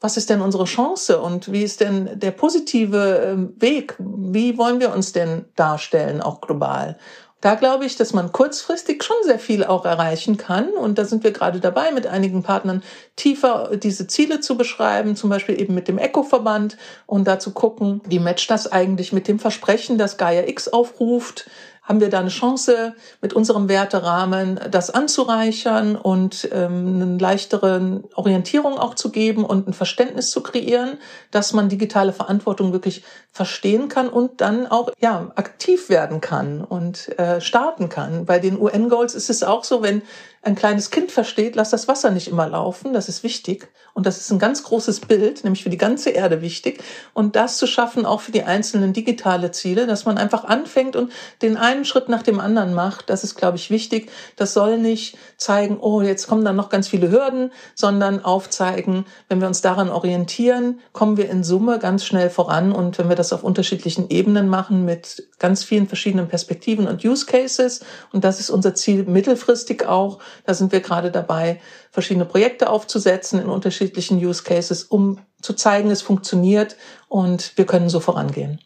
was 0.00 0.16
ist 0.16 0.30
denn 0.30 0.40
unsere 0.40 0.64
Chance 0.64 1.20
und 1.20 1.50
wie 1.50 1.64
ist 1.64 1.80
denn 1.80 2.18
der 2.18 2.30
positive 2.30 3.26
ähm, 3.26 3.54
Weg? 3.58 3.96
Wie 3.98 4.56
wollen 4.56 4.78
wir 4.78 4.92
uns 4.92 5.12
denn 5.12 5.46
darstellen, 5.56 6.22
auch 6.22 6.40
global? 6.40 6.96
Da 7.40 7.56
glaube 7.56 7.84
ich, 7.84 7.96
dass 7.96 8.14
man 8.14 8.32
kurzfristig 8.32 9.04
schon 9.04 9.18
sehr 9.24 9.38
viel 9.38 9.64
auch 9.64 9.84
erreichen 9.84 10.38
kann. 10.38 10.70
Und 10.70 10.96
da 10.96 11.04
sind 11.04 11.24
wir 11.24 11.30
gerade 11.30 11.60
dabei, 11.60 11.92
mit 11.92 12.06
einigen 12.06 12.42
Partnern 12.42 12.82
tiefer 13.16 13.72
diese 13.76 14.06
Ziele 14.06 14.40
zu 14.40 14.56
beschreiben, 14.56 15.14
zum 15.14 15.28
Beispiel 15.28 15.60
eben 15.60 15.74
mit 15.74 15.86
dem 15.86 15.98
ECO-Verband 15.98 16.78
und 17.04 17.26
da 17.26 17.38
zu 17.38 17.50
gucken, 17.50 18.00
wie 18.06 18.18
matcht 18.18 18.50
das 18.50 18.72
eigentlich 18.72 19.12
mit 19.12 19.28
dem 19.28 19.38
Versprechen, 19.38 19.98
das 19.98 20.16
Gaia 20.16 20.48
X 20.48 20.68
aufruft, 20.68 21.50
haben 21.84 22.00
wir 22.00 22.08
da 22.08 22.20
eine 22.20 22.30
Chance, 22.30 22.94
mit 23.20 23.34
unserem 23.34 23.68
Werterahmen 23.68 24.58
das 24.70 24.90
anzureichern 24.90 25.96
und 25.96 26.48
ähm, 26.50 27.02
eine 27.02 27.18
leichtere 27.18 28.02
Orientierung 28.14 28.78
auch 28.78 28.94
zu 28.94 29.10
geben 29.10 29.44
und 29.44 29.68
ein 29.68 29.74
Verständnis 29.74 30.30
zu 30.30 30.42
kreieren, 30.42 30.98
dass 31.30 31.52
man 31.52 31.68
digitale 31.68 32.14
Verantwortung 32.14 32.72
wirklich 32.72 33.04
verstehen 33.34 33.88
kann 33.88 34.08
und 34.08 34.40
dann 34.40 34.68
auch 34.68 34.90
ja 35.00 35.32
aktiv 35.34 35.88
werden 35.88 36.20
kann 36.20 36.62
und 36.62 37.18
äh, 37.18 37.40
starten 37.40 37.88
kann. 37.88 38.26
Bei 38.26 38.38
den 38.38 38.56
UN-Goals 38.58 39.16
ist 39.16 39.28
es 39.28 39.42
auch 39.42 39.64
so, 39.64 39.82
wenn 39.82 40.02
ein 40.44 40.54
kleines 40.54 40.90
Kind 40.90 41.10
versteht, 41.10 41.56
lass 41.56 41.70
das 41.70 41.88
Wasser 41.88 42.10
nicht 42.10 42.28
immer 42.28 42.48
laufen, 42.48 42.92
das 42.92 43.08
ist 43.08 43.22
wichtig. 43.22 43.68
Und 43.94 44.06
das 44.06 44.18
ist 44.18 44.30
ein 44.30 44.38
ganz 44.38 44.64
großes 44.64 45.00
Bild, 45.00 45.44
nämlich 45.44 45.62
für 45.62 45.70
die 45.70 45.78
ganze 45.78 46.10
Erde 46.10 46.42
wichtig. 46.42 46.82
Und 47.12 47.36
das 47.36 47.58
zu 47.58 47.66
schaffen 47.66 48.04
auch 48.04 48.20
für 48.20 48.32
die 48.32 48.42
einzelnen 48.42 48.92
digitale 48.92 49.52
Ziele, 49.52 49.86
dass 49.86 50.04
man 50.04 50.18
einfach 50.18 50.44
anfängt 50.44 50.96
und 50.96 51.12
den 51.42 51.56
einen 51.56 51.84
Schritt 51.84 52.08
nach 52.08 52.22
dem 52.22 52.40
anderen 52.40 52.74
macht, 52.74 53.08
das 53.08 53.24
ist, 53.24 53.36
glaube 53.36 53.56
ich, 53.56 53.70
wichtig. 53.70 54.10
Das 54.36 54.52
soll 54.52 54.78
nicht 54.78 55.16
zeigen, 55.36 55.78
oh, 55.80 56.02
jetzt 56.02 56.26
kommen 56.26 56.44
dann 56.44 56.56
noch 56.56 56.68
ganz 56.70 56.88
viele 56.88 57.10
Hürden, 57.10 57.52
sondern 57.74 58.24
aufzeigen, 58.24 59.06
wenn 59.28 59.40
wir 59.40 59.46
uns 59.46 59.62
daran 59.62 59.88
orientieren, 59.88 60.80
kommen 60.92 61.16
wir 61.16 61.30
in 61.30 61.44
Summe 61.44 61.78
ganz 61.78 62.04
schnell 62.04 62.30
voran. 62.30 62.72
Und 62.72 62.98
wenn 62.98 63.08
wir 63.08 63.16
das 63.16 63.23
auf 63.32 63.44
unterschiedlichen 63.44 64.10
Ebenen 64.10 64.48
machen 64.48 64.84
mit 64.84 65.28
ganz 65.38 65.64
vielen 65.64 65.86
verschiedenen 65.86 66.28
Perspektiven 66.28 66.86
und 66.86 67.04
Use 67.04 67.26
Cases, 67.26 67.80
und 68.12 68.24
das 68.24 68.40
ist 68.40 68.50
unser 68.50 68.74
Ziel 68.74 69.04
mittelfristig 69.04 69.86
auch, 69.86 70.18
da 70.44 70.54
sind 70.54 70.72
wir 70.72 70.80
gerade 70.80 71.10
dabei, 71.10 71.60
verschiedene 71.90 72.24
Projekte 72.24 72.68
aufzusetzen 72.68 73.40
in 73.40 73.48
unterschiedlichen 73.48 74.18
Use 74.18 74.42
Cases, 74.42 74.84
um 74.84 75.18
zu 75.40 75.54
zeigen, 75.54 75.90
es 75.90 76.02
funktioniert 76.02 76.76
und 77.08 77.52
wir 77.56 77.66
können 77.66 77.88
so 77.88 78.00
vorangehen. 78.00 78.60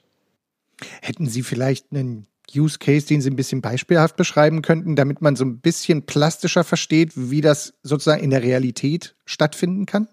Hätten 1.02 1.26
Sie 1.26 1.42
vielleicht 1.42 1.86
einen 1.92 2.26
Use 2.54 2.78
Case, 2.78 3.06
den 3.06 3.20
Sie 3.20 3.30
ein 3.30 3.36
bisschen 3.36 3.60
beispielhaft 3.60 4.16
beschreiben 4.16 4.62
könnten, 4.62 4.96
damit 4.96 5.20
man 5.20 5.36
so 5.36 5.44
ein 5.44 5.60
bisschen 5.60 6.06
plastischer 6.06 6.64
versteht, 6.64 7.12
wie 7.14 7.40
das 7.40 7.74
sozusagen 7.82 8.22
in 8.22 8.30
der 8.30 8.42
Realität 8.42 9.16
stattfinden 9.26 9.86
kann? 9.86 10.08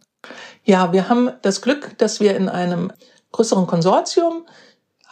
Ja, 0.63 0.91
wir 0.91 1.07
haben 1.07 1.29
das 1.43 1.61
Glück, 1.61 1.97
dass 1.99 2.19
wir 2.19 2.35
in 2.35 2.49
einem 2.49 2.91
größeren 3.35 3.67
Konsortium 3.67 4.45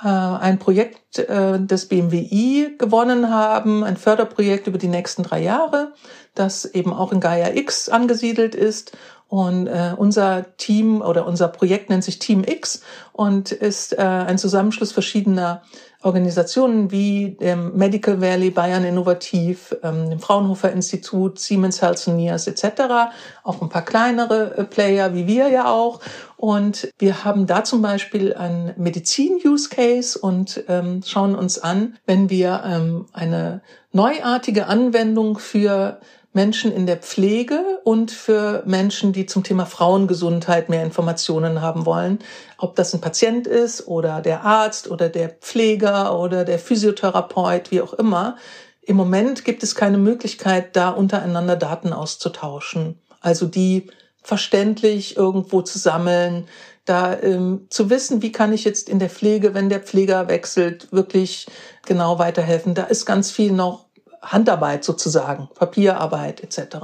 äh, 0.03 0.07
ein 0.07 0.59
Projekt 0.59 1.19
äh, 1.19 1.59
des 1.59 1.87
BMWI 1.87 2.75
gewonnen 2.77 3.29
haben, 3.29 3.83
ein 3.83 3.97
Förderprojekt 3.97 4.67
über 4.67 4.77
die 4.77 4.87
nächsten 4.87 5.23
drei 5.23 5.41
Jahre, 5.41 5.93
das 6.35 6.65
eben 6.65 6.93
auch 6.93 7.11
in 7.11 7.19
Gaia 7.19 7.53
X 7.53 7.89
angesiedelt 7.89 8.55
ist. 8.55 8.97
Und 9.27 9.67
äh, 9.67 9.93
unser 9.97 10.57
Team 10.57 11.01
oder 11.01 11.25
unser 11.25 11.47
Projekt 11.47 11.89
nennt 11.89 12.03
sich 12.03 12.19
Team 12.19 12.43
X 12.45 12.81
und 13.13 13.51
ist 13.51 13.97
ein 13.97 14.37
Zusammenschluss 14.37 14.91
verschiedener 14.91 15.63
Organisationen 16.03 16.91
wie 16.91 17.37
dem 17.39 17.75
Medical 17.75 18.21
Valley, 18.21 18.51
Bayern 18.51 18.83
Innovativ, 18.83 19.75
ähm, 19.83 20.09
dem 20.09 20.19
Fraunhofer 20.19 20.71
Institut, 20.71 21.39
Siemens 21.39 21.81
Healthineers 21.81 22.47
etc., 22.47 23.13
auch 23.43 23.61
ein 23.61 23.69
paar 23.69 23.85
kleinere 23.85 24.67
Player 24.69 25.13
wie 25.13 25.27
wir 25.27 25.47
ja 25.47 25.71
auch. 25.71 26.01
Und 26.43 26.89
wir 26.99 27.23
haben 27.23 27.47
da 27.47 27.63
zum 27.63 27.81
Beispiel 27.81 28.33
einen 28.33 28.73
Medizin-Use-Case 28.75 30.19
und 30.19 30.61
ähm, 30.67 31.01
schauen 31.01 31.35
uns 31.35 31.57
an, 31.57 31.95
wenn 32.05 32.29
wir 32.29 32.63
ähm, 32.65 33.05
eine 33.13 33.61
neuartige 33.93 34.67
Anwendung 34.67 35.39
für 35.39 36.01
Menschen 36.33 36.73
in 36.73 36.85
der 36.85 36.97
Pflege 36.97 37.79
und 37.85 38.11
für 38.11 38.61
Menschen, 38.65 39.13
die 39.13 39.25
zum 39.25 39.45
Thema 39.45 39.65
Frauengesundheit 39.65 40.67
mehr 40.67 40.83
Informationen 40.83 41.61
haben 41.61 41.85
wollen. 41.85 42.19
Ob 42.57 42.75
das 42.75 42.93
ein 42.93 42.99
Patient 42.99 43.47
ist 43.47 43.87
oder 43.87 44.19
der 44.19 44.43
Arzt 44.43 44.91
oder 44.91 45.07
der 45.07 45.29
Pfleger 45.29 46.19
oder 46.19 46.43
der 46.43 46.59
Physiotherapeut, 46.59 47.71
wie 47.71 47.79
auch 47.79 47.93
immer. 47.93 48.35
Im 48.81 48.97
Moment 48.97 49.45
gibt 49.45 49.63
es 49.63 49.75
keine 49.75 49.97
Möglichkeit, 49.97 50.75
da 50.75 50.89
untereinander 50.89 51.55
Daten 51.55 51.93
auszutauschen. 51.93 52.99
Also 53.21 53.45
die 53.45 53.87
verständlich 54.23 55.17
irgendwo 55.17 55.61
zu 55.61 55.77
sammeln, 55.77 56.47
da 56.85 57.17
ähm, 57.21 57.67
zu 57.69 57.89
wissen, 57.89 58.21
wie 58.21 58.31
kann 58.31 58.51
ich 58.51 58.65
jetzt 58.65 58.89
in 58.89 58.99
der 58.99 59.09
Pflege, 59.09 59.53
wenn 59.53 59.69
der 59.69 59.79
Pfleger 59.79 60.27
wechselt, 60.27 60.91
wirklich 60.91 61.47
genau 61.85 62.19
weiterhelfen. 62.19 62.73
Da 62.73 62.83
ist 62.83 63.05
ganz 63.05 63.31
viel 63.31 63.51
noch 63.51 63.85
Handarbeit 64.21 64.83
sozusagen, 64.83 65.49
Papierarbeit 65.53 66.41
etc. 66.41 66.77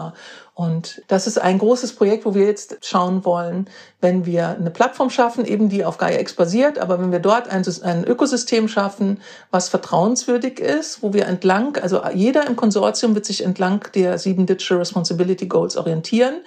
Und 0.54 1.02
das 1.08 1.26
ist 1.26 1.38
ein 1.38 1.58
großes 1.58 1.96
Projekt, 1.96 2.26
wo 2.26 2.36
wir 2.36 2.46
jetzt 2.46 2.78
schauen 2.82 3.24
wollen, 3.24 3.70
wenn 4.02 4.26
wir 4.26 4.50
eine 4.50 4.72
Plattform 4.72 5.10
schaffen, 5.10 5.46
eben 5.46 5.70
die 5.70 5.86
auf 5.86 5.98
GaiaX 5.98 6.34
basiert, 6.34 6.80
aber 6.80 7.00
wenn 7.00 7.14
wir 7.14 7.20
dort 7.20 7.48
ein, 7.48 7.64
ein 7.84 8.04
Ökosystem 8.04 8.68
schaffen, 8.68 9.22
was 9.52 9.70
vertrauenswürdig 9.70 10.60
ist, 10.60 11.02
wo 11.02 11.14
wir 11.14 11.28
entlang, 11.28 11.78
also 11.78 12.02
jeder 12.14 12.46
im 12.46 12.58
Konsortium 12.58 13.16
wird 13.16 13.26
sich 13.26 13.44
entlang 13.44 13.88
der 13.96 14.18
sieben 14.18 14.46
Digital 14.46 14.80
Responsibility 14.80 15.48
Goals 15.48 15.78
orientieren 15.78 16.42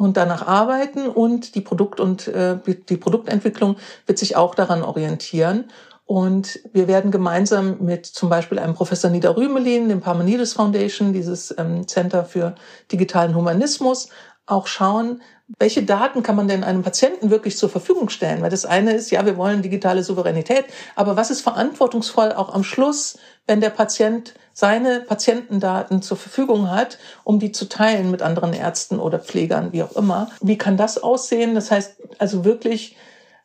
und 0.00 0.16
danach 0.16 0.46
arbeiten 0.46 1.08
und 1.08 1.54
die 1.54 1.60
Produkt- 1.60 2.00
und 2.00 2.26
äh, 2.26 2.56
die 2.88 2.96
Produktentwicklung 2.96 3.76
wird 4.06 4.18
sich 4.18 4.34
auch 4.34 4.54
daran 4.54 4.82
orientieren. 4.82 5.64
Und 6.06 6.58
wir 6.72 6.88
werden 6.88 7.10
gemeinsam 7.10 7.76
mit 7.80 8.06
zum 8.06 8.30
Beispiel 8.30 8.58
einem 8.58 8.74
Professor 8.74 9.10
Nida 9.10 9.30
Rümelin, 9.30 9.90
dem 9.90 10.00
Parmenides 10.00 10.54
Foundation, 10.54 11.12
dieses 11.12 11.54
ähm, 11.58 11.86
Center 11.86 12.24
für 12.24 12.54
digitalen 12.90 13.34
Humanismus, 13.34 14.08
auch 14.46 14.66
schauen, 14.66 15.20
welche 15.58 15.82
Daten 15.82 16.22
kann 16.22 16.36
man 16.36 16.48
denn 16.48 16.64
einem 16.64 16.82
Patienten 16.82 17.30
wirklich 17.30 17.58
zur 17.58 17.68
Verfügung 17.68 18.08
stellen? 18.08 18.40
Weil 18.40 18.50
das 18.50 18.64
eine 18.64 18.94
ist, 18.94 19.10
ja, 19.10 19.26
wir 19.26 19.36
wollen 19.36 19.62
digitale 19.62 20.02
Souveränität, 20.02 20.64
aber 20.96 21.16
was 21.16 21.30
ist 21.30 21.42
verantwortungsvoll 21.42 22.32
auch 22.32 22.54
am 22.54 22.64
Schluss, 22.64 23.18
wenn 23.46 23.60
der 23.60 23.70
Patient 23.70 24.34
seine 24.60 25.00
Patientendaten 25.00 26.02
zur 26.02 26.16
Verfügung 26.16 26.70
hat, 26.70 26.98
um 27.24 27.38
die 27.38 27.50
zu 27.50 27.68
teilen 27.68 28.10
mit 28.10 28.22
anderen 28.22 28.52
Ärzten 28.52 29.00
oder 29.00 29.18
Pflegern, 29.18 29.72
wie 29.72 29.82
auch 29.82 29.96
immer? 29.96 30.30
Wie 30.40 30.58
kann 30.58 30.76
das 30.76 31.02
aussehen? 31.02 31.54
Das 31.54 31.70
heißt 31.70 31.96
also 32.18 32.44
wirklich 32.44 32.96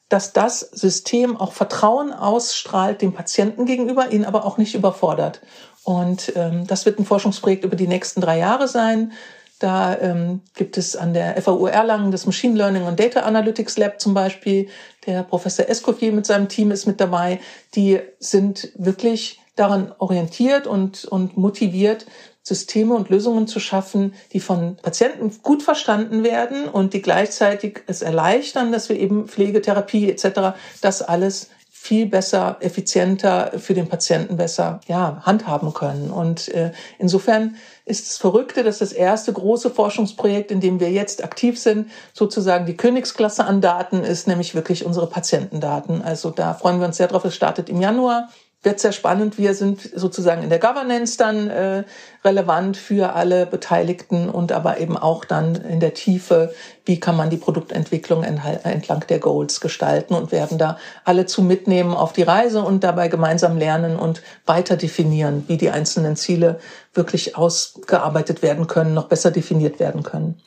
dass 0.07 0.34
das 0.34 0.60
System 0.60 1.36
auch 1.36 1.51
Vertrauen 1.51 2.13
ausstrahlt 2.13 3.01
dem 3.01 3.13
Patienten 3.13 3.65
gegenüber, 3.65 4.12
ihn 4.12 4.24
aber 4.24 4.45
auch 4.45 4.60
nicht 4.60 4.75
überfordert. 4.75 5.41
Und 5.84 6.31
ähm, 6.36 6.67
das 6.67 6.86
wird 6.86 7.00
ein 7.00 7.05
Forschungsprojekt 7.05 7.63
über 7.63 7.75
die 7.75 7.88
nächsten 7.88 8.22
drei 8.22 8.38
Jahre 8.38 8.67
sein. 8.67 9.13
Da 9.57 9.98
ähm, 9.98 10.41
gibt 10.53 10.77
es 10.77 10.95
an 10.95 11.13
der 11.13 11.41
FAU 11.41 11.65
Erlangen 11.65 12.12
das 12.12 12.27
Machine 12.27 12.55
Learning 12.55 12.84
und 12.84 13.00
Data 13.00 13.22
Analytics 13.22 13.77
Lab 13.77 14.00
zum 14.00 14.13
Beispiel. 14.13 14.67
Der 15.07 15.24
Professor 15.24 15.67
Escoffier 15.67 16.12
mit 16.12 16.27
seinem 16.27 16.50
Team 16.50 16.69
ist 16.69 16.86
mit 16.86 17.01
dabei. 17.01 17.39
Die 17.74 18.00
sind 18.19 18.69
wirklich 18.75 19.39
daran 19.55 19.93
orientiert 19.97 20.67
und, 20.67 21.05
und 21.05 21.38
motiviert, 21.38 22.05
Systeme 22.43 22.93
und 22.93 23.09
Lösungen 23.09 23.47
zu 23.47 23.59
schaffen, 23.59 24.13
die 24.31 24.39
von 24.39 24.75
Patienten 24.75 25.31
gut 25.41 25.63
verstanden 25.63 26.24
werden 26.24 26.67
und 26.67 26.93
die 26.93 27.01
gleichzeitig 27.01 27.81
es 27.88 28.03
erleichtern, 28.03 28.71
dass 28.71 28.88
wir 28.89 29.00
eben 29.00 29.27
Pflegetherapie 29.27 30.09
etc. 30.09 30.55
das 30.81 31.01
alles 31.01 31.50
viel 31.85 32.07
besser, 32.07 32.57
effizienter 32.62 33.51
für 33.59 33.75
den 33.75 33.88
Patienten 33.88 34.38
besser 34.38 34.79
ja, 34.88 35.21
handhaben 35.24 35.71
können. 35.71 36.09
Und 36.09 36.47
äh, 36.50 36.71
insofern 36.97 37.57
ist 37.85 38.07
es 38.07 38.17
Verrückte, 38.17 38.63
dass 38.63 38.79
das 38.79 38.91
erste 38.91 39.31
große 39.31 39.69
Forschungsprojekt, 39.69 40.50
in 40.50 40.62
dem 40.62 40.79
wir 40.79 40.91
jetzt 40.91 41.24
aktiv 41.24 41.59
sind, 41.59 41.91
sozusagen 42.12 42.65
die 42.65 42.75
Königsklasse 42.75 43.45
an 43.45 43.62
Daten 43.62 44.03
ist, 44.03 44.27
nämlich 44.27 44.55
wirklich 44.55 44.83
unsere 44.83 45.07
Patientendaten. 45.07 46.01
Also 46.01 46.31
da 46.31 46.55
freuen 46.55 46.79
wir 46.79 46.88
uns 46.88 46.97
sehr 46.97 47.07
drauf. 47.07 47.24
Es 47.24 47.35
startet 47.35 47.69
im 47.69 47.79
Januar 47.79 48.29
wird 48.65 48.79
sehr 48.79 48.91
spannend. 48.91 49.38
Wir 49.38 49.53
sind 49.53 49.81
sozusagen 49.95 50.43
in 50.43 50.50
der 50.50 50.60
Governance 50.60 51.17
dann 51.17 51.50
äh, 51.50 51.84
relevant 52.25 52.75
für 52.75 53.13
alle 53.13 53.45
Beteiligten 53.45 54.27
und 54.29 54.51
aber 54.51 54.79
eben 54.79 54.98
auch 54.98 55.24
dann 55.24 55.55
in 55.55 55.79
der 55.79 55.93
Tiefe, 55.93 56.53
wie 56.86 57.00
kann 57.00 57.15
man 57.15 57.29
die 57.29 57.38
Produktentwicklung 57.38 58.24
entlang 58.24 59.05
der 59.07 59.19
Goals 59.19 59.62
gestalten 59.62 60.15
und 60.15 60.31
werden 60.31 60.57
da 60.57 60.77
alle 61.03 61.27
zu 61.27 61.43
mitnehmen 61.43 61.93
auf 61.93 62.13
die 62.13 62.24
Reise 62.24 62.62
und 62.62 62.84
dabei 62.84 63.07
gemeinsam 63.07 63.57
lernen 63.57 63.95
und 63.95 64.22
weiter 64.45 64.75
definieren, 64.75 65.43
wie 65.48 65.57
die 65.57 65.69
einzelnen 65.69 66.15
Ziele 66.15 66.60
wirklich 66.93 67.38
ausgearbeitet 67.38 68.41
werden 68.41 68.67
können, 68.67 68.93
noch 68.93 69.07
besser 69.07 69.31
definiert 69.31 69.79
werden 69.79 70.03
können. 70.03 70.41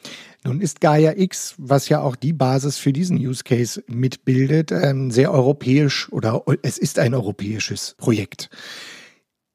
Nun 0.45 0.61
ist 0.61 0.81
Gaia 0.81 1.15
X, 1.17 1.55
was 1.59 1.89
ja 1.89 2.01
auch 2.01 2.17
die 2.17 2.33
Basis 2.33 2.79
für 2.79 2.93
diesen 2.93 3.19
Use 3.19 3.43
Case 3.43 3.83
mitbildet, 3.89 4.71
ähm, 4.73 5.11
sehr 5.11 5.33
europäisch 5.33 6.11
oder 6.13 6.43
es 6.63 6.79
ist 6.79 6.99
ein 6.99 7.15
europäisches 7.15 7.95
Projekt. 7.99 8.49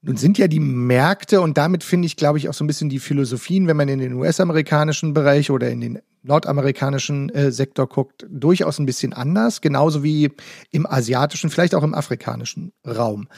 Nun 0.05 0.17
sind 0.17 0.37
ja 0.37 0.49
die 0.49 0.59
Märkte 0.59 1.39
und 1.39 1.57
damit 1.57 1.81
finde 1.81 2.07
ich, 2.07 2.17
glaube 2.17 2.37
ich, 2.37 2.49
auch 2.49 2.53
so 2.53 2.65
ein 2.65 2.67
bisschen 2.67 2.89
die 2.89 2.99
Philosophien, 2.99 3.67
wenn 3.67 3.77
man 3.77 3.87
in 3.87 3.99
den 3.99 4.13
US-amerikanischen 4.13 5.13
Bereich 5.13 5.49
oder 5.49 5.69
in 5.69 5.79
den 5.79 5.99
nordamerikanischen 6.23 7.29
äh, 7.29 7.53
Sektor 7.53 7.87
guckt, 7.87 8.25
durchaus 8.29 8.79
ein 8.79 8.85
bisschen 8.85 9.13
anders, 9.13 9.61
genauso 9.61 10.03
wie 10.03 10.31
im 10.71 10.85
asiatischen, 10.85 11.49
vielleicht 11.49 11.73
auch 11.73 11.83
im 11.83 11.93
afrikanischen 11.93 12.73
Raum. 12.85 13.29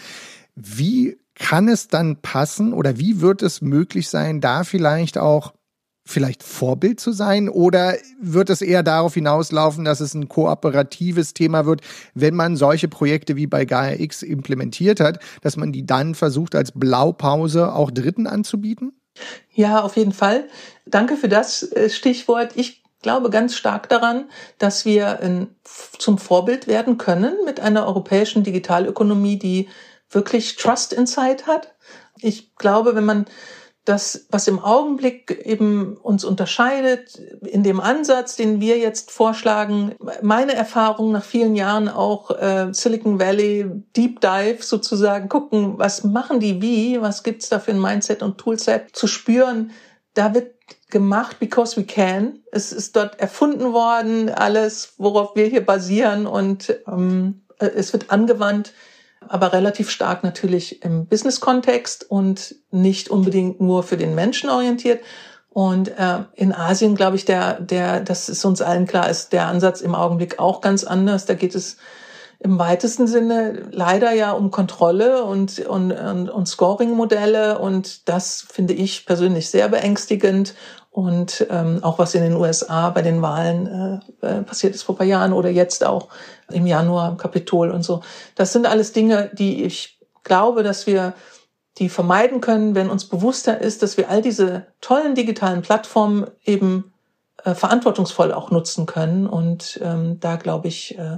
Wie 0.55 1.19
kann 1.35 1.67
es 1.67 1.87
dann 1.87 2.21
passen 2.23 2.73
oder 2.73 2.97
wie 2.97 3.21
wird 3.21 3.43
es 3.43 3.61
möglich 3.61 4.09
sein, 4.09 4.41
da 4.41 4.63
vielleicht 4.63 5.19
auch 5.19 5.53
vielleicht 6.05 6.43
Vorbild 6.43 6.99
zu 6.99 7.11
sein 7.11 7.49
oder 7.49 7.95
wird 8.21 8.49
es 8.51 8.61
eher 8.61 8.83
darauf 8.83 9.15
hinauslaufen, 9.15 9.83
dass 9.85 9.99
es 9.99 10.13
ein 10.13 10.29
kooperatives 10.29 11.33
Thema 11.33 11.65
wird, 11.65 11.81
wenn 12.13 12.35
man 12.35 12.55
solche 12.55 12.87
Projekte 12.87 13.35
wie 13.35 13.47
bei 13.47 13.65
Gaia 13.65 13.99
X 13.99 14.21
implementiert 14.21 14.99
hat, 14.99 15.19
dass 15.41 15.57
man 15.57 15.71
die 15.71 15.85
dann 15.85 16.13
versucht 16.13 16.55
als 16.55 16.71
Blaupause 16.71 17.73
auch 17.73 17.89
Dritten 17.89 18.27
anzubieten? 18.27 18.93
Ja, 19.51 19.81
auf 19.81 19.97
jeden 19.97 20.11
Fall. 20.11 20.47
Danke 20.85 21.17
für 21.17 21.29
das 21.29 21.63
äh, 21.71 21.89
Stichwort. 21.89 22.51
Ich 22.55 22.83
glaube 23.01 23.29
ganz 23.29 23.55
stark 23.55 23.89
daran, 23.89 24.29
dass 24.57 24.85
wir 24.85 25.19
ähm, 25.21 25.47
zum 25.97 26.17
Vorbild 26.17 26.67
werden 26.67 26.97
können 26.97 27.35
mit 27.45 27.59
einer 27.59 27.87
europäischen 27.87 28.43
Digitalökonomie, 28.43 29.39
die 29.39 29.69
wirklich 30.09 30.55
Trust 30.55 30.93
Inside 30.93 31.45
hat. 31.47 31.73
Ich 32.19 32.55
glaube, 32.55 32.95
wenn 32.95 33.05
man 33.05 33.25
das, 33.85 34.25
was 34.31 34.47
im 34.47 34.59
Augenblick 34.59 35.45
eben 35.45 35.95
uns 35.97 36.25
unterscheidet, 36.25 37.15
in 37.41 37.61
dem 37.61 37.79
Ansatz, 37.79 38.35
den 38.35 38.59
wir 38.59 38.79
jetzt 38.79 39.11
vorschlagen, 39.11 39.95
meine 40.23 40.55
Erfahrung 40.55 41.11
nach 41.11 41.23
vielen 41.23 41.55
Jahren 41.55 41.87
auch 41.87 42.31
äh, 42.31 42.73
Silicon 42.73 43.19
Valley 43.19 43.65
Deep 43.95 44.21
Dive 44.21 44.63
sozusagen 44.63 45.29
gucken, 45.29 45.77
was 45.77 46.03
machen 46.03 46.39
die 46.39 46.61
wie, 46.63 46.99
was 46.99 47.23
gibt's 47.23 47.49
da 47.49 47.59
für 47.59 47.71
ein 47.71 47.81
Mindset 47.81 48.23
und 48.23 48.39
Toolset 48.39 48.95
zu 48.95 49.05
spüren, 49.05 49.71
da 50.15 50.33
wird 50.33 50.55
gemacht 50.89 51.39
because 51.39 51.77
we 51.77 51.83
can. 51.83 52.39
Es 52.51 52.71
ist 52.71 52.95
dort 52.95 53.19
erfunden 53.19 53.71
worden, 53.71 54.29
alles, 54.29 54.93
worauf 54.97 55.35
wir 55.35 55.45
hier 55.45 55.63
basieren 55.63 56.25
und 56.25 56.75
ähm, 56.87 57.41
es 57.59 57.93
wird 57.93 58.11
angewandt 58.11 58.73
aber 59.29 59.53
relativ 59.53 59.89
stark 59.89 60.23
natürlich 60.23 60.83
im 60.83 61.07
Business-Kontext 61.07 62.09
und 62.09 62.55
nicht 62.71 63.09
unbedingt 63.09 63.61
nur 63.61 63.83
für 63.83 63.97
den 63.97 64.15
Menschen 64.15 64.49
orientiert. 64.49 65.01
Und 65.49 65.87
äh, 65.97 66.23
in 66.33 66.53
Asien, 66.53 66.95
glaube 66.95 67.15
ich, 67.15 67.23
der, 67.23 67.61
der, 67.61 68.01
das 68.01 68.27
ist 68.27 68.43
uns 68.43 68.61
allen 68.61 68.87
klar, 68.87 69.09
ist 69.09 69.31
der 69.31 69.47
Ansatz 69.47 69.79
im 69.79 69.95
Augenblick 69.95 70.37
auch 70.37 70.59
ganz 70.59 70.83
anders. 70.83 71.25
Da 71.25 71.33
geht 71.33 71.55
es 71.55 71.77
im 72.39 72.59
weitesten 72.59 73.07
Sinne 73.07 73.69
leider 73.71 74.11
ja 74.11 74.31
um 74.31 74.51
Kontrolle 74.51 75.23
und, 75.23 75.59
und, 75.59 75.91
und, 75.93 76.29
und 76.29 76.47
Scoring-Modelle. 76.47 77.59
Und 77.59 78.09
das 78.09 78.45
finde 78.49 78.73
ich 78.73 79.05
persönlich 79.05 79.49
sehr 79.49 79.69
beängstigend. 79.69 80.55
Und 80.95 81.45
ähm, 81.49 81.79
auch 81.81 81.99
was 81.99 82.15
in 82.15 82.21
den 82.21 82.37
USA 82.37 82.89
bei 82.89 83.01
den 83.01 83.21
Wahlen 83.21 84.01
äh, 84.21 84.25
äh, 84.25 84.41
passiert 84.43 84.73
ist 84.73 84.83
vor 84.83 84.95
paar 84.95 85.05
Jahren 85.05 85.33
oder 85.33 85.49
jetzt 85.49 85.85
auch 85.85 86.07
im 86.49 86.65
Januar 86.65 87.09
im 87.09 87.17
Kapitol 87.17 87.69
und 87.69 87.83
so. 87.83 88.01
Das 88.35 88.53
sind 88.53 88.65
alles 88.65 88.93
Dinge, 88.93 89.29
die 89.33 89.65
ich 89.65 89.99
glaube, 90.23 90.63
dass 90.63 90.87
wir 90.87 91.13
die 91.79 91.89
vermeiden 91.89 92.39
können, 92.39 92.75
wenn 92.75 92.89
uns 92.89 93.09
bewusster 93.09 93.59
ist, 93.59 93.83
dass 93.83 93.97
wir 93.97 94.09
all 94.09 94.21
diese 94.21 94.67
tollen 94.79 95.15
digitalen 95.15 95.63
Plattformen 95.63 96.27
eben 96.45 96.93
äh, 97.43 97.55
verantwortungsvoll 97.55 98.31
auch 98.31 98.49
nutzen 98.49 98.85
können. 98.85 99.27
Und 99.27 99.77
ähm, 99.83 100.21
da 100.21 100.37
glaube 100.37 100.69
ich, 100.69 100.97
äh, 100.97 101.17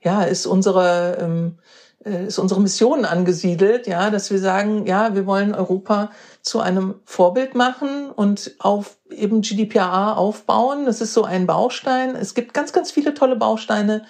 ja, 0.00 0.22
ist 0.22 0.46
unsere 0.46 1.18
ähm, 1.20 1.58
äh, 1.58 1.62
ist 2.04 2.38
unsere 2.38 2.60
Mission 2.60 3.04
angesiedelt, 3.04 3.86
ja, 3.86 4.10
dass 4.10 4.30
wir 4.30 4.38
sagen, 4.38 4.86
ja, 4.86 5.14
wir 5.14 5.26
wollen 5.26 5.54
Europa 5.54 6.10
zu 6.42 6.60
einem 6.60 6.94
Vorbild 7.04 7.54
machen 7.54 8.10
und 8.10 8.54
auf 8.60 8.96
eben 9.10 9.40
GDPR 9.40 10.16
aufbauen. 10.16 10.86
Das 10.86 11.00
ist 11.00 11.12
so 11.12 11.24
ein 11.24 11.46
Baustein. 11.46 12.14
Es 12.14 12.34
gibt 12.34 12.54
ganz, 12.54 12.72
ganz 12.72 12.92
viele 12.92 13.14
tolle 13.14 13.36
Bausteine, 13.36 14.04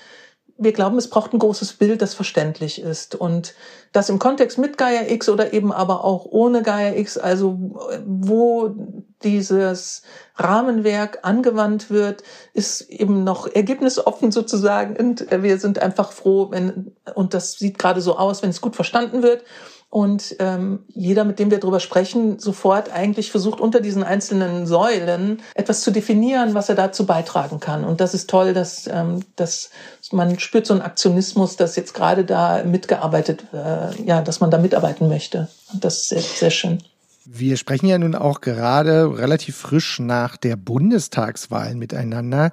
wir 0.58 0.72
glauben, 0.72 0.98
es 0.98 1.08
braucht 1.08 1.32
ein 1.32 1.38
großes 1.38 1.74
Bild, 1.74 2.02
das 2.02 2.14
verständlich 2.14 2.82
ist. 2.82 3.14
Und 3.14 3.54
das 3.92 4.08
im 4.08 4.18
Kontext 4.18 4.58
mit 4.58 4.76
Gaia 4.76 5.08
X 5.08 5.28
oder 5.28 5.52
eben 5.52 5.72
aber 5.72 6.04
auch 6.04 6.26
ohne 6.26 6.62
Gaia 6.62 6.96
X, 6.96 7.16
also 7.16 7.56
wo 8.04 8.74
dieses 9.22 10.02
Rahmenwerk 10.34 11.20
angewandt 11.22 11.90
wird, 11.90 12.24
ist 12.54 12.82
eben 12.90 13.22
noch 13.22 13.46
ergebnisoffen 13.46 14.32
sozusagen. 14.32 14.96
Und 14.96 15.26
wir 15.30 15.58
sind 15.58 15.78
einfach 15.78 16.10
froh, 16.10 16.50
wenn, 16.50 16.92
und 17.14 17.34
das 17.34 17.52
sieht 17.52 17.78
gerade 17.78 18.00
so 18.00 18.18
aus, 18.18 18.42
wenn 18.42 18.50
es 18.50 18.60
gut 18.60 18.74
verstanden 18.74 19.22
wird 19.22 19.44
und 19.90 20.36
ähm, 20.38 20.80
jeder, 20.88 21.24
mit 21.24 21.38
dem 21.38 21.50
wir 21.50 21.60
darüber 21.60 21.80
sprechen, 21.80 22.38
sofort 22.38 22.92
eigentlich 22.92 23.30
versucht, 23.30 23.58
unter 23.58 23.80
diesen 23.80 24.02
einzelnen 24.02 24.66
Säulen 24.66 25.40
etwas 25.54 25.80
zu 25.80 25.90
definieren, 25.90 26.52
was 26.52 26.68
er 26.68 26.74
dazu 26.74 27.06
beitragen 27.06 27.58
kann. 27.58 27.84
Und 27.84 28.02
das 28.02 28.12
ist 28.12 28.28
toll, 28.28 28.52
dass, 28.52 28.86
ähm, 28.86 29.20
dass 29.36 29.70
man 30.12 30.38
spürt 30.38 30.66
so 30.66 30.74
einen 30.74 30.82
Aktionismus, 30.82 31.56
dass 31.56 31.76
jetzt 31.76 31.94
gerade 31.94 32.24
da 32.24 32.62
mitgearbeitet, 32.64 33.44
äh, 33.52 34.02
ja, 34.04 34.22
dass 34.22 34.40
man 34.40 34.50
da 34.50 34.58
mitarbeiten 34.58 35.08
möchte. 35.08 35.48
Und 35.72 35.84
das 35.84 35.98
ist 35.98 36.08
sehr, 36.08 36.20
sehr 36.20 36.50
schön. 36.50 36.78
Wir 37.24 37.56
sprechen 37.56 37.86
ja 37.86 37.98
nun 37.98 38.14
auch 38.14 38.40
gerade 38.40 39.18
relativ 39.18 39.56
frisch 39.56 39.98
nach 39.98 40.36
der 40.36 40.56
Bundestagswahl 40.56 41.74
miteinander. 41.74 42.52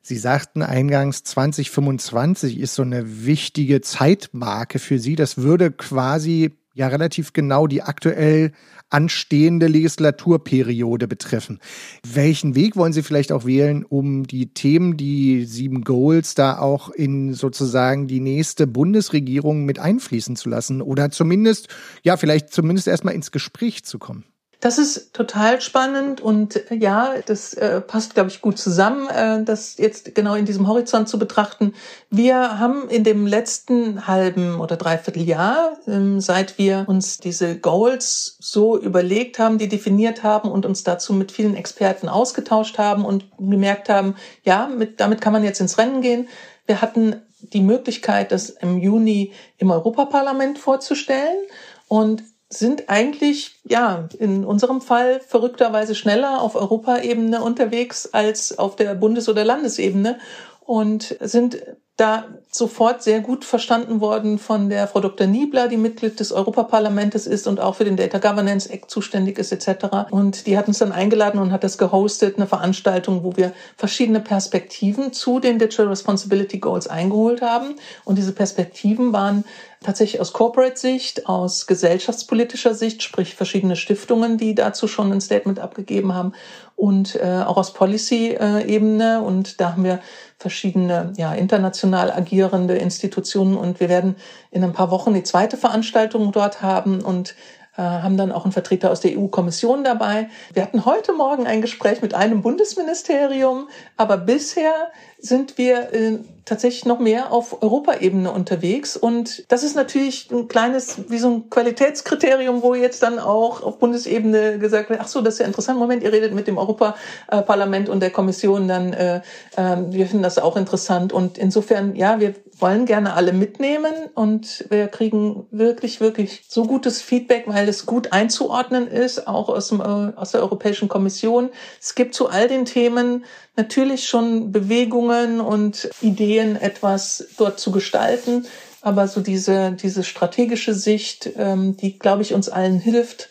Sie 0.00 0.16
sagten 0.16 0.62
eingangs 0.62 1.22
2025 1.24 2.58
ist 2.58 2.76
so 2.76 2.82
eine 2.82 3.26
wichtige 3.26 3.80
Zeitmarke 3.80 4.78
für 4.78 4.98
Sie. 4.98 5.16
Das 5.16 5.38
würde 5.38 5.70
quasi 5.70 6.56
ja 6.76 6.88
relativ 6.88 7.32
genau 7.32 7.66
die 7.66 7.82
aktuell 7.82 8.52
anstehende 8.90 9.66
Legislaturperiode 9.66 11.08
betreffen. 11.08 11.58
Welchen 12.06 12.54
Weg 12.54 12.76
wollen 12.76 12.92
Sie 12.92 13.02
vielleicht 13.02 13.32
auch 13.32 13.46
wählen, 13.46 13.82
um 13.82 14.26
die 14.26 14.52
Themen, 14.52 14.96
die 14.98 15.46
sieben 15.46 15.82
Goals 15.82 16.34
da 16.34 16.58
auch 16.58 16.90
in 16.90 17.32
sozusagen 17.32 18.06
die 18.06 18.20
nächste 18.20 18.66
Bundesregierung 18.66 19.64
mit 19.64 19.78
einfließen 19.78 20.36
zu 20.36 20.50
lassen 20.50 20.82
oder 20.82 21.10
zumindest, 21.10 21.68
ja, 22.02 22.18
vielleicht 22.18 22.52
zumindest 22.52 22.88
erstmal 22.88 23.14
ins 23.14 23.32
Gespräch 23.32 23.82
zu 23.84 23.98
kommen? 23.98 24.24
Das 24.60 24.78
ist 24.78 25.12
total 25.12 25.60
spannend 25.60 26.22
und 26.22 26.70
äh, 26.70 26.74
ja, 26.74 27.14
das 27.26 27.52
äh, 27.54 27.82
passt, 27.82 28.14
glaube 28.14 28.30
ich, 28.30 28.40
gut 28.40 28.58
zusammen, 28.58 29.06
äh, 29.08 29.44
das 29.44 29.76
jetzt 29.76 30.14
genau 30.14 30.34
in 30.34 30.46
diesem 30.46 30.66
Horizont 30.66 31.10
zu 31.10 31.18
betrachten. 31.18 31.74
Wir 32.08 32.58
haben 32.58 32.88
in 32.88 33.04
dem 33.04 33.26
letzten 33.26 34.06
halben 34.06 34.58
oder 34.58 34.76
dreiviertel 34.76 35.22
Jahr, 35.22 35.76
ähm, 35.86 36.20
seit 36.20 36.56
wir 36.56 36.84
uns 36.88 37.18
diese 37.18 37.58
Goals 37.58 38.38
so 38.40 38.78
überlegt 38.78 39.38
haben, 39.38 39.58
die 39.58 39.68
definiert 39.68 40.22
haben 40.22 40.50
und 40.50 40.64
uns 40.64 40.84
dazu 40.84 41.12
mit 41.12 41.32
vielen 41.32 41.54
Experten 41.54 42.08
ausgetauscht 42.08 42.78
haben 42.78 43.04
und 43.04 43.26
gemerkt 43.38 43.90
haben, 43.90 44.16
ja, 44.42 44.68
mit, 44.68 45.00
damit 45.00 45.20
kann 45.20 45.34
man 45.34 45.44
jetzt 45.44 45.60
ins 45.60 45.76
Rennen 45.76 46.00
gehen. 46.00 46.28
Wir 46.64 46.80
hatten 46.80 47.22
die 47.40 47.60
Möglichkeit, 47.60 48.32
das 48.32 48.48
im 48.48 48.78
Juni 48.78 49.32
im 49.58 49.70
Europaparlament 49.70 50.58
vorzustellen 50.58 51.44
und 51.88 52.22
sind 52.48 52.88
eigentlich, 52.88 53.58
ja, 53.64 54.08
in 54.18 54.44
unserem 54.44 54.80
Fall 54.80 55.20
verrückterweise 55.20 55.94
schneller 55.94 56.40
auf 56.40 56.54
Europaebene 56.54 57.42
unterwegs 57.42 58.10
als 58.12 58.56
auf 58.58 58.76
der 58.76 58.94
Bundes- 58.94 59.28
oder 59.28 59.44
Landesebene 59.44 60.18
und 60.66 61.16
sind 61.20 61.62
da 61.96 62.26
sofort 62.50 63.02
sehr 63.02 63.20
gut 63.20 63.44
verstanden 63.44 64.02
worden 64.02 64.38
von 64.38 64.68
der 64.68 64.86
Frau 64.86 65.00
Dr. 65.00 65.26
Niebler, 65.26 65.66
die 65.66 65.78
Mitglied 65.78 66.20
des 66.20 66.30
Europaparlamentes 66.30 67.26
ist 67.26 67.46
und 67.46 67.58
auch 67.58 67.76
für 67.76 67.86
den 67.86 67.96
Data 67.96 68.18
Governance 68.18 68.68
Act 68.68 68.90
zuständig 68.90 69.38
ist 69.38 69.50
etc. 69.50 70.10
Und 70.10 70.46
die 70.46 70.58
hat 70.58 70.68
uns 70.68 70.78
dann 70.78 70.92
eingeladen 70.92 71.40
und 71.40 71.52
hat 71.52 71.64
das 71.64 71.78
gehostet, 71.78 72.36
eine 72.36 72.46
Veranstaltung, 72.46 73.24
wo 73.24 73.36
wir 73.36 73.52
verschiedene 73.78 74.20
Perspektiven 74.20 75.14
zu 75.14 75.40
den 75.40 75.58
Digital 75.58 75.88
Responsibility 75.88 76.58
Goals 76.58 76.86
eingeholt 76.86 77.40
haben. 77.40 77.76
Und 78.04 78.18
diese 78.18 78.32
Perspektiven 78.32 79.14
waren 79.14 79.44
tatsächlich 79.82 80.20
aus 80.20 80.34
Corporate-Sicht, 80.34 81.26
aus 81.26 81.66
gesellschaftspolitischer 81.66 82.74
Sicht, 82.74 83.02
sprich 83.02 83.34
verschiedene 83.34 83.76
Stiftungen, 83.76 84.36
die 84.36 84.54
dazu 84.54 84.86
schon 84.86 85.12
ein 85.12 85.20
Statement 85.22 85.60
abgegeben 85.60 86.14
haben 86.14 86.34
und 86.76 87.16
äh, 87.16 87.42
auch 87.44 87.56
aus 87.56 87.72
Policy-Ebene. 87.72 89.22
Und 89.22 89.60
da 89.60 89.72
haben 89.72 89.84
wir 89.84 90.00
verschiedene 90.38 91.12
ja, 91.16 91.32
international 91.32 92.12
agierende 92.12 92.76
Institutionen 92.76 93.56
und 93.56 93.80
wir 93.80 93.88
werden 93.88 94.16
in 94.50 94.62
ein 94.62 94.74
paar 94.74 94.90
Wochen 94.90 95.14
die 95.14 95.22
zweite 95.22 95.56
Veranstaltung 95.56 96.30
dort 96.30 96.60
haben 96.60 97.00
und 97.00 97.34
äh, 97.76 97.82
haben 97.82 98.16
dann 98.16 98.32
auch 98.32 98.44
einen 98.44 98.52
Vertreter 98.52 98.90
aus 98.90 99.00
der 99.00 99.18
EU-Kommission 99.18 99.84
dabei. 99.84 100.28
Wir 100.52 100.62
hatten 100.62 100.84
heute 100.84 101.12
Morgen 101.12 101.46
ein 101.46 101.62
Gespräch 101.62 102.02
mit 102.02 102.14
einem 102.14 102.42
Bundesministerium, 102.42 103.68
aber 103.96 104.18
bisher 104.18 104.92
sind 105.18 105.58
wir 105.58 105.92
äh, 105.92 106.18
tatsächlich 106.46 106.84
noch 106.86 107.00
mehr 107.00 107.32
auf 107.32 107.62
Europaebene 107.62 108.30
unterwegs. 108.30 108.96
Und 108.96 109.50
das 109.50 109.64
ist 109.64 109.74
natürlich 109.74 110.30
ein 110.30 110.46
kleines, 110.46 111.10
wie 111.10 111.18
so 111.18 111.28
ein 111.28 111.50
Qualitätskriterium, 111.50 112.62
wo 112.62 112.74
jetzt 112.74 113.02
dann 113.02 113.18
auch 113.18 113.62
auf 113.62 113.78
Bundesebene 113.78 114.58
gesagt 114.58 114.88
wird, 114.88 115.00
ach 115.02 115.08
so, 115.08 115.20
das 115.20 115.34
ist 115.34 115.40
ja 115.40 115.46
interessant. 115.46 115.78
Moment, 115.78 116.04
ihr 116.04 116.12
redet 116.12 116.32
mit 116.32 116.46
dem 116.46 116.56
Europaparlament 116.56 117.88
und 117.88 118.00
der 118.00 118.10
Kommission, 118.10 118.68
dann 118.68 118.92
äh, 118.92 119.16
äh, 119.56 119.76
wir 119.88 120.06
finden 120.06 120.22
das 120.22 120.38
auch 120.38 120.56
interessant. 120.56 121.12
Und 121.12 121.36
insofern, 121.36 121.96
ja, 121.96 122.20
wir 122.20 122.34
wollen 122.58 122.86
gerne 122.86 123.14
alle 123.14 123.32
mitnehmen 123.32 123.92
und 124.14 124.66
wir 124.70 124.86
kriegen 124.86 125.46
wirklich, 125.50 126.00
wirklich 126.00 126.44
so 126.48 126.64
gutes 126.64 127.02
Feedback, 127.02 127.44
weil 127.46 127.68
es 127.68 127.86
gut 127.86 128.12
einzuordnen 128.12 128.86
ist, 128.86 129.26
auch 129.26 129.48
aus, 129.48 129.68
dem, 129.68 129.80
äh, 129.80 130.12
aus 130.16 130.30
der 130.30 130.42
Europäischen 130.42 130.88
Kommission. 130.88 131.50
Es 131.80 131.96
gibt 131.96 132.14
zu 132.14 132.28
all 132.28 132.46
den 132.46 132.66
Themen 132.66 133.24
natürlich 133.56 134.08
schon 134.08 134.52
Bewegungen 134.52 135.40
und 135.40 135.90
Ideen, 136.00 136.56
etwas 136.56 137.28
dort 137.36 137.58
zu 137.58 137.72
gestalten. 137.72 138.46
Aber 138.82 139.08
so 139.08 139.20
diese, 139.20 139.72
diese 139.72 140.04
strategische 140.04 140.74
Sicht, 140.74 141.30
ähm, 141.36 141.76
die, 141.76 141.98
glaube 141.98 142.22
ich, 142.22 142.34
uns 142.34 142.48
allen 142.48 142.78
hilft, 142.78 143.30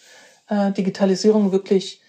äh, 0.49 0.71
Digitalisierung 0.71 1.51
wirklich 1.51 2.01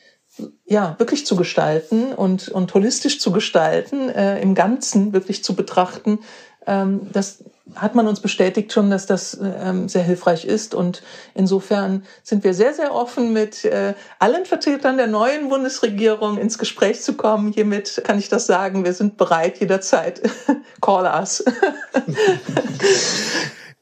ja, 0.67 0.97
wirklich 0.99 1.27
zu 1.27 1.37
gestalten 1.37 2.13
und, 2.13 2.49
und 2.49 2.75
holistisch 2.75 3.21
zu 3.21 3.33
gestalten, 3.33 4.09
äh, 4.11 4.41
im 4.41 4.55
Ganzen 4.55 5.13
wirklich 5.13 5.43
zu 5.43 5.55
betrachten, 5.55 6.19
ähm, 6.67 7.09
das 7.13 7.45
hat 7.75 7.95
man 7.95 8.07
uns 8.07 8.21
bestätigt 8.21 8.73
schon, 8.73 8.91
dass 8.91 9.07
das 9.07 9.39
ähm, 9.43 9.89
sehr 9.89 10.03
hilfreich 10.03 10.45
ist. 10.45 10.75
Und 10.75 11.03
insofern 11.35 12.05
sind 12.23 12.45
wir 12.45 12.55
sehr, 12.55 12.73
sehr 12.73 12.95
offen, 12.95 13.33
mit 13.33 13.65
äh, 13.65 13.95
allen 14.19 14.45
Vertretern 14.45 14.97
der 14.97 15.09
neuen 15.09 15.49
Bundesregierung 15.49 16.39
ins 16.39 16.59
Gespräch 16.59 17.03
zu 17.03 17.15
kommen. 17.15 17.53
Hiermit 17.53 18.03
kann 18.05 18.19
ich 18.19 18.29
das 18.29 18.47
sagen. 18.47 18.85
Wir 18.85 18.93
sind 18.93 19.17
bereit 19.17 19.59
jederzeit. 19.59 20.23
Call 20.81 21.05
us. 21.05 21.45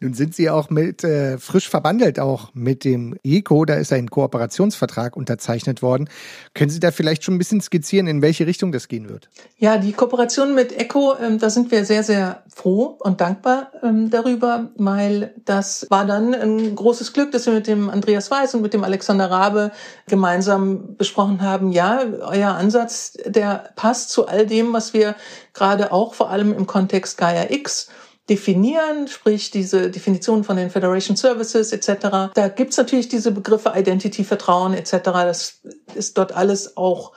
Nun 0.01 0.13
sind 0.13 0.35
Sie 0.35 0.51
auch 0.51 0.71
mit 0.71 1.05
äh, 1.05 1.39
frisch 1.39 1.69
verbandelt 1.69 2.19
auch 2.19 2.51
mit 2.53 2.85
dem 2.85 3.17
ECO, 3.23 3.65
da 3.65 3.75
ist 3.75 3.93
ein 3.93 4.11
Kooperationsvertrag 4.11 5.17
unterzeichnet 5.17 5.83
worden. 5.83 6.09
Können 6.53 6.71
Sie 6.71 6.81
da 6.81 6.91
vielleicht 6.91 7.25
schon 7.25 7.35
ein 7.35 7.39
bisschen 7.39 7.61
skizzieren, 7.61 8.07
in 8.07 8.21
welche 8.21 8.47
Richtung 8.47 8.73
das 8.73 8.89
gehen 8.89 9.09
wird? 9.09 9.29
Ja, 9.57 9.79
die 9.79 9.93
Kooperation 9.93 10.55
mit 10.55 10.73
ECO, 10.73 11.15
ähm, 11.19 11.39
da 11.39 11.49
sind 11.49 11.71
wir 11.71 11.85
sehr, 11.85 12.03
sehr 12.03 12.43
froh 12.55 12.99
und 13.01 13.21
dankbar 13.21 13.71
ähm, 13.83 14.11
darüber, 14.11 14.71
weil 14.77 15.33
das 15.45 15.87
war 15.91 16.05
dann 16.05 16.35
ein 16.35 16.75
großes 16.75 17.13
Glück, 17.13 17.33
dass 17.33 17.47
wir 17.47 17.55
mit 17.55 17.67
dem 17.67 17.89
Andreas 17.89 18.31
Weiß 18.31 18.55
und 18.55 18.63
mit 18.63 18.75
dem 18.75 18.85
Alexander 18.85 19.31
Rabe 19.31 19.71
gemeinsam 20.07 20.97
besprochen 20.97 21.41
haben, 21.41 21.73
ja, 21.73 22.03
euer 22.21 22.51
Ansatz, 22.51 23.17
der 23.25 23.71
passt 23.77 24.11
zu 24.11 24.27
all 24.27 24.47
dem, 24.47 24.73
was 24.73 24.93
wir 24.93 25.15
gerade 25.53 25.93
auch 25.93 26.15
vor 26.15 26.31
allem 26.31 26.53
im 26.53 26.67
Kontext 26.67 27.17
Gaia 27.17 27.51
X 27.51 27.89
definieren, 28.29 29.07
sprich 29.07 29.51
diese 29.51 29.91
Definition 29.91 30.45
von 30.45 30.57
den 30.57 30.71
Federation 30.71 31.17
Services 31.17 31.73
etc. 31.73 32.33
Da 32.35 32.49
gibt's 32.49 32.77
natürlich 32.77 33.09
diese 33.09 33.33
Begriffe 33.33 33.73
Identity, 33.75 34.25
Vertrauen 34.25 34.73
etc. 34.73 34.93
Das 35.03 35.61
ist 35.95 36.17
dort 36.17 36.33
alles 36.33 36.77
auch 36.77 37.13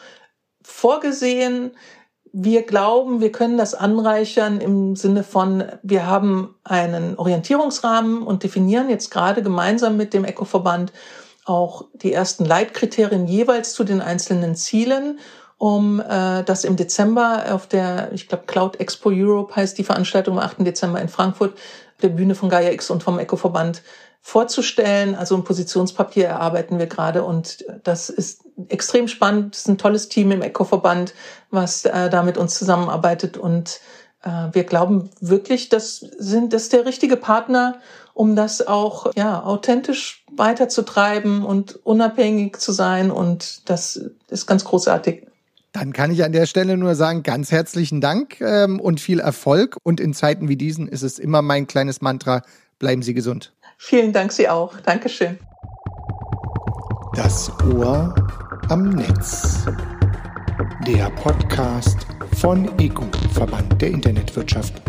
vorgesehen. 0.61 1.71
Wir 2.33 2.63
glauben, 2.63 3.21
wir 3.21 3.31
können 3.31 3.57
das 3.57 3.73
anreichern 3.73 4.59
im 4.59 4.97
Sinne 4.97 5.23
von, 5.23 5.63
wir 5.81 6.05
haben 6.05 6.55
einen 6.65 7.17
Orientierungsrahmen 7.17 8.21
und 8.21 8.43
definieren 8.43 8.89
jetzt 8.89 9.09
gerade 9.09 9.41
gemeinsam 9.41 9.95
mit 9.95 10.13
dem 10.13 10.25
ECO-Verband 10.25 10.91
auch 11.45 11.85
die 11.93 12.11
ersten 12.11 12.43
Leitkriterien 12.43 13.25
jeweils 13.27 13.73
zu 13.73 13.85
den 13.85 14.01
einzelnen 14.01 14.55
Zielen 14.55 15.19
um 15.57 15.99
äh, 15.99 16.43
das 16.43 16.63
im 16.63 16.75
Dezember 16.75 17.45
auf 17.51 17.67
der, 17.67 18.11
ich 18.13 18.27
glaube, 18.27 18.43
Cloud 18.45 18.79
Expo 18.79 19.09
Europe 19.11 19.55
heißt 19.55 19.77
die 19.77 19.83
Veranstaltung 19.83 20.37
am 20.37 20.45
8. 20.45 20.65
Dezember 20.65 21.01
in 21.01 21.09
Frankfurt, 21.09 21.57
der 22.01 22.09
Bühne 22.09 22.35
von 22.35 22.49
Gaia 22.49 22.71
X 22.71 22.89
und 22.91 23.01
vom 23.01 23.17
Eco-Verband 23.17 23.81
vorzustellen. 24.21 25.15
Also 25.15 25.35
ein 25.35 25.43
Positionspapier 25.43 26.27
erarbeiten 26.27 26.77
wir 26.77 26.87
gerade 26.87 27.23
und 27.23 27.65
das 27.83 28.09
ist 28.09 28.43
extrem 28.67 29.07
spannend. 29.07 29.55
Das 29.55 29.61
ist 29.61 29.67
ein 29.67 29.77
tolles 29.77 30.09
Team 30.09 30.31
im 30.31 30.41
Eco-Verband, 30.41 31.13
was 31.49 31.85
äh, 31.85 32.09
da 32.09 32.23
mit 32.23 32.37
uns 32.37 32.57
zusammenarbeitet 32.57 33.37
und 33.37 33.79
äh, 34.23 34.49
wir 34.51 34.63
glauben 34.63 35.09
wirklich, 35.21 35.69
das 35.69 35.99
sind 35.99 36.53
das 36.53 36.63
ist 36.63 36.73
der 36.73 36.85
richtige 36.85 37.17
Partner, 37.17 37.77
um 38.13 38.35
das 38.35 38.65
auch 38.65 39.11
ja 39.15 39.43
authentisch 39.43 40.25
weiterzutreiben 40.35 41.43
und 41.43 41.79
unabhängig 41.85 42.57
zu 42.59 42.71
sein 42.71 43.11
und 43.11 43.69
das 43.69 44.01
ist 44.27 44.45
ganz 44.45 44.65
großartig. 44.65 45.26
Dann 45.79 45.93
kann 45.93 46.09
ich 46.09 46.23
an 46.23 46.31
der 46.31 46.47
Stelle 46.47 46.75
nur 46.75 46.95
sagen, 46.95 47.21
ganz 47.21 47.51
herzlichen 47.51 48.01
Dank 48.01 48.41
ähm, 48.41 48.79
und 48.79 48.99
viel 48.99 49.19
Erfolg. 49.19 49.77
Und 49.83 49.99
in 49.99 50.15
Zeiten 50.15 50.49
wie 50.49 50.55
diesen 50.55 50.87
ist 50.87 51.03
es 51.03 51.19
immer 51.19 51.43
mein 51.43 51.67
kleines 51.67 52.01
Mantra, 52.01 52.41
bleiben 52.79 53.03
Sie 53.03 53.13
gesund. 53.13 53.53
Vielen 53.77 54.11
Dank, 54.11 54.31
Sie 54.31 54.49
auch. 54.49 54.79
Dankeschön. 54.81 55.37
Das 57.13 57.51
Ohr 57.75 58.15
am 58.69 58.89
Netz. 58.89 59.65
Der 60.87 61.11
Podcast 61.11 62.07
von 62.37 62.67
EGU, 62.79 63.05
Verband 63.33 63.79
der 63.79 63.89
Internetwirtschaft. 63.91 64.81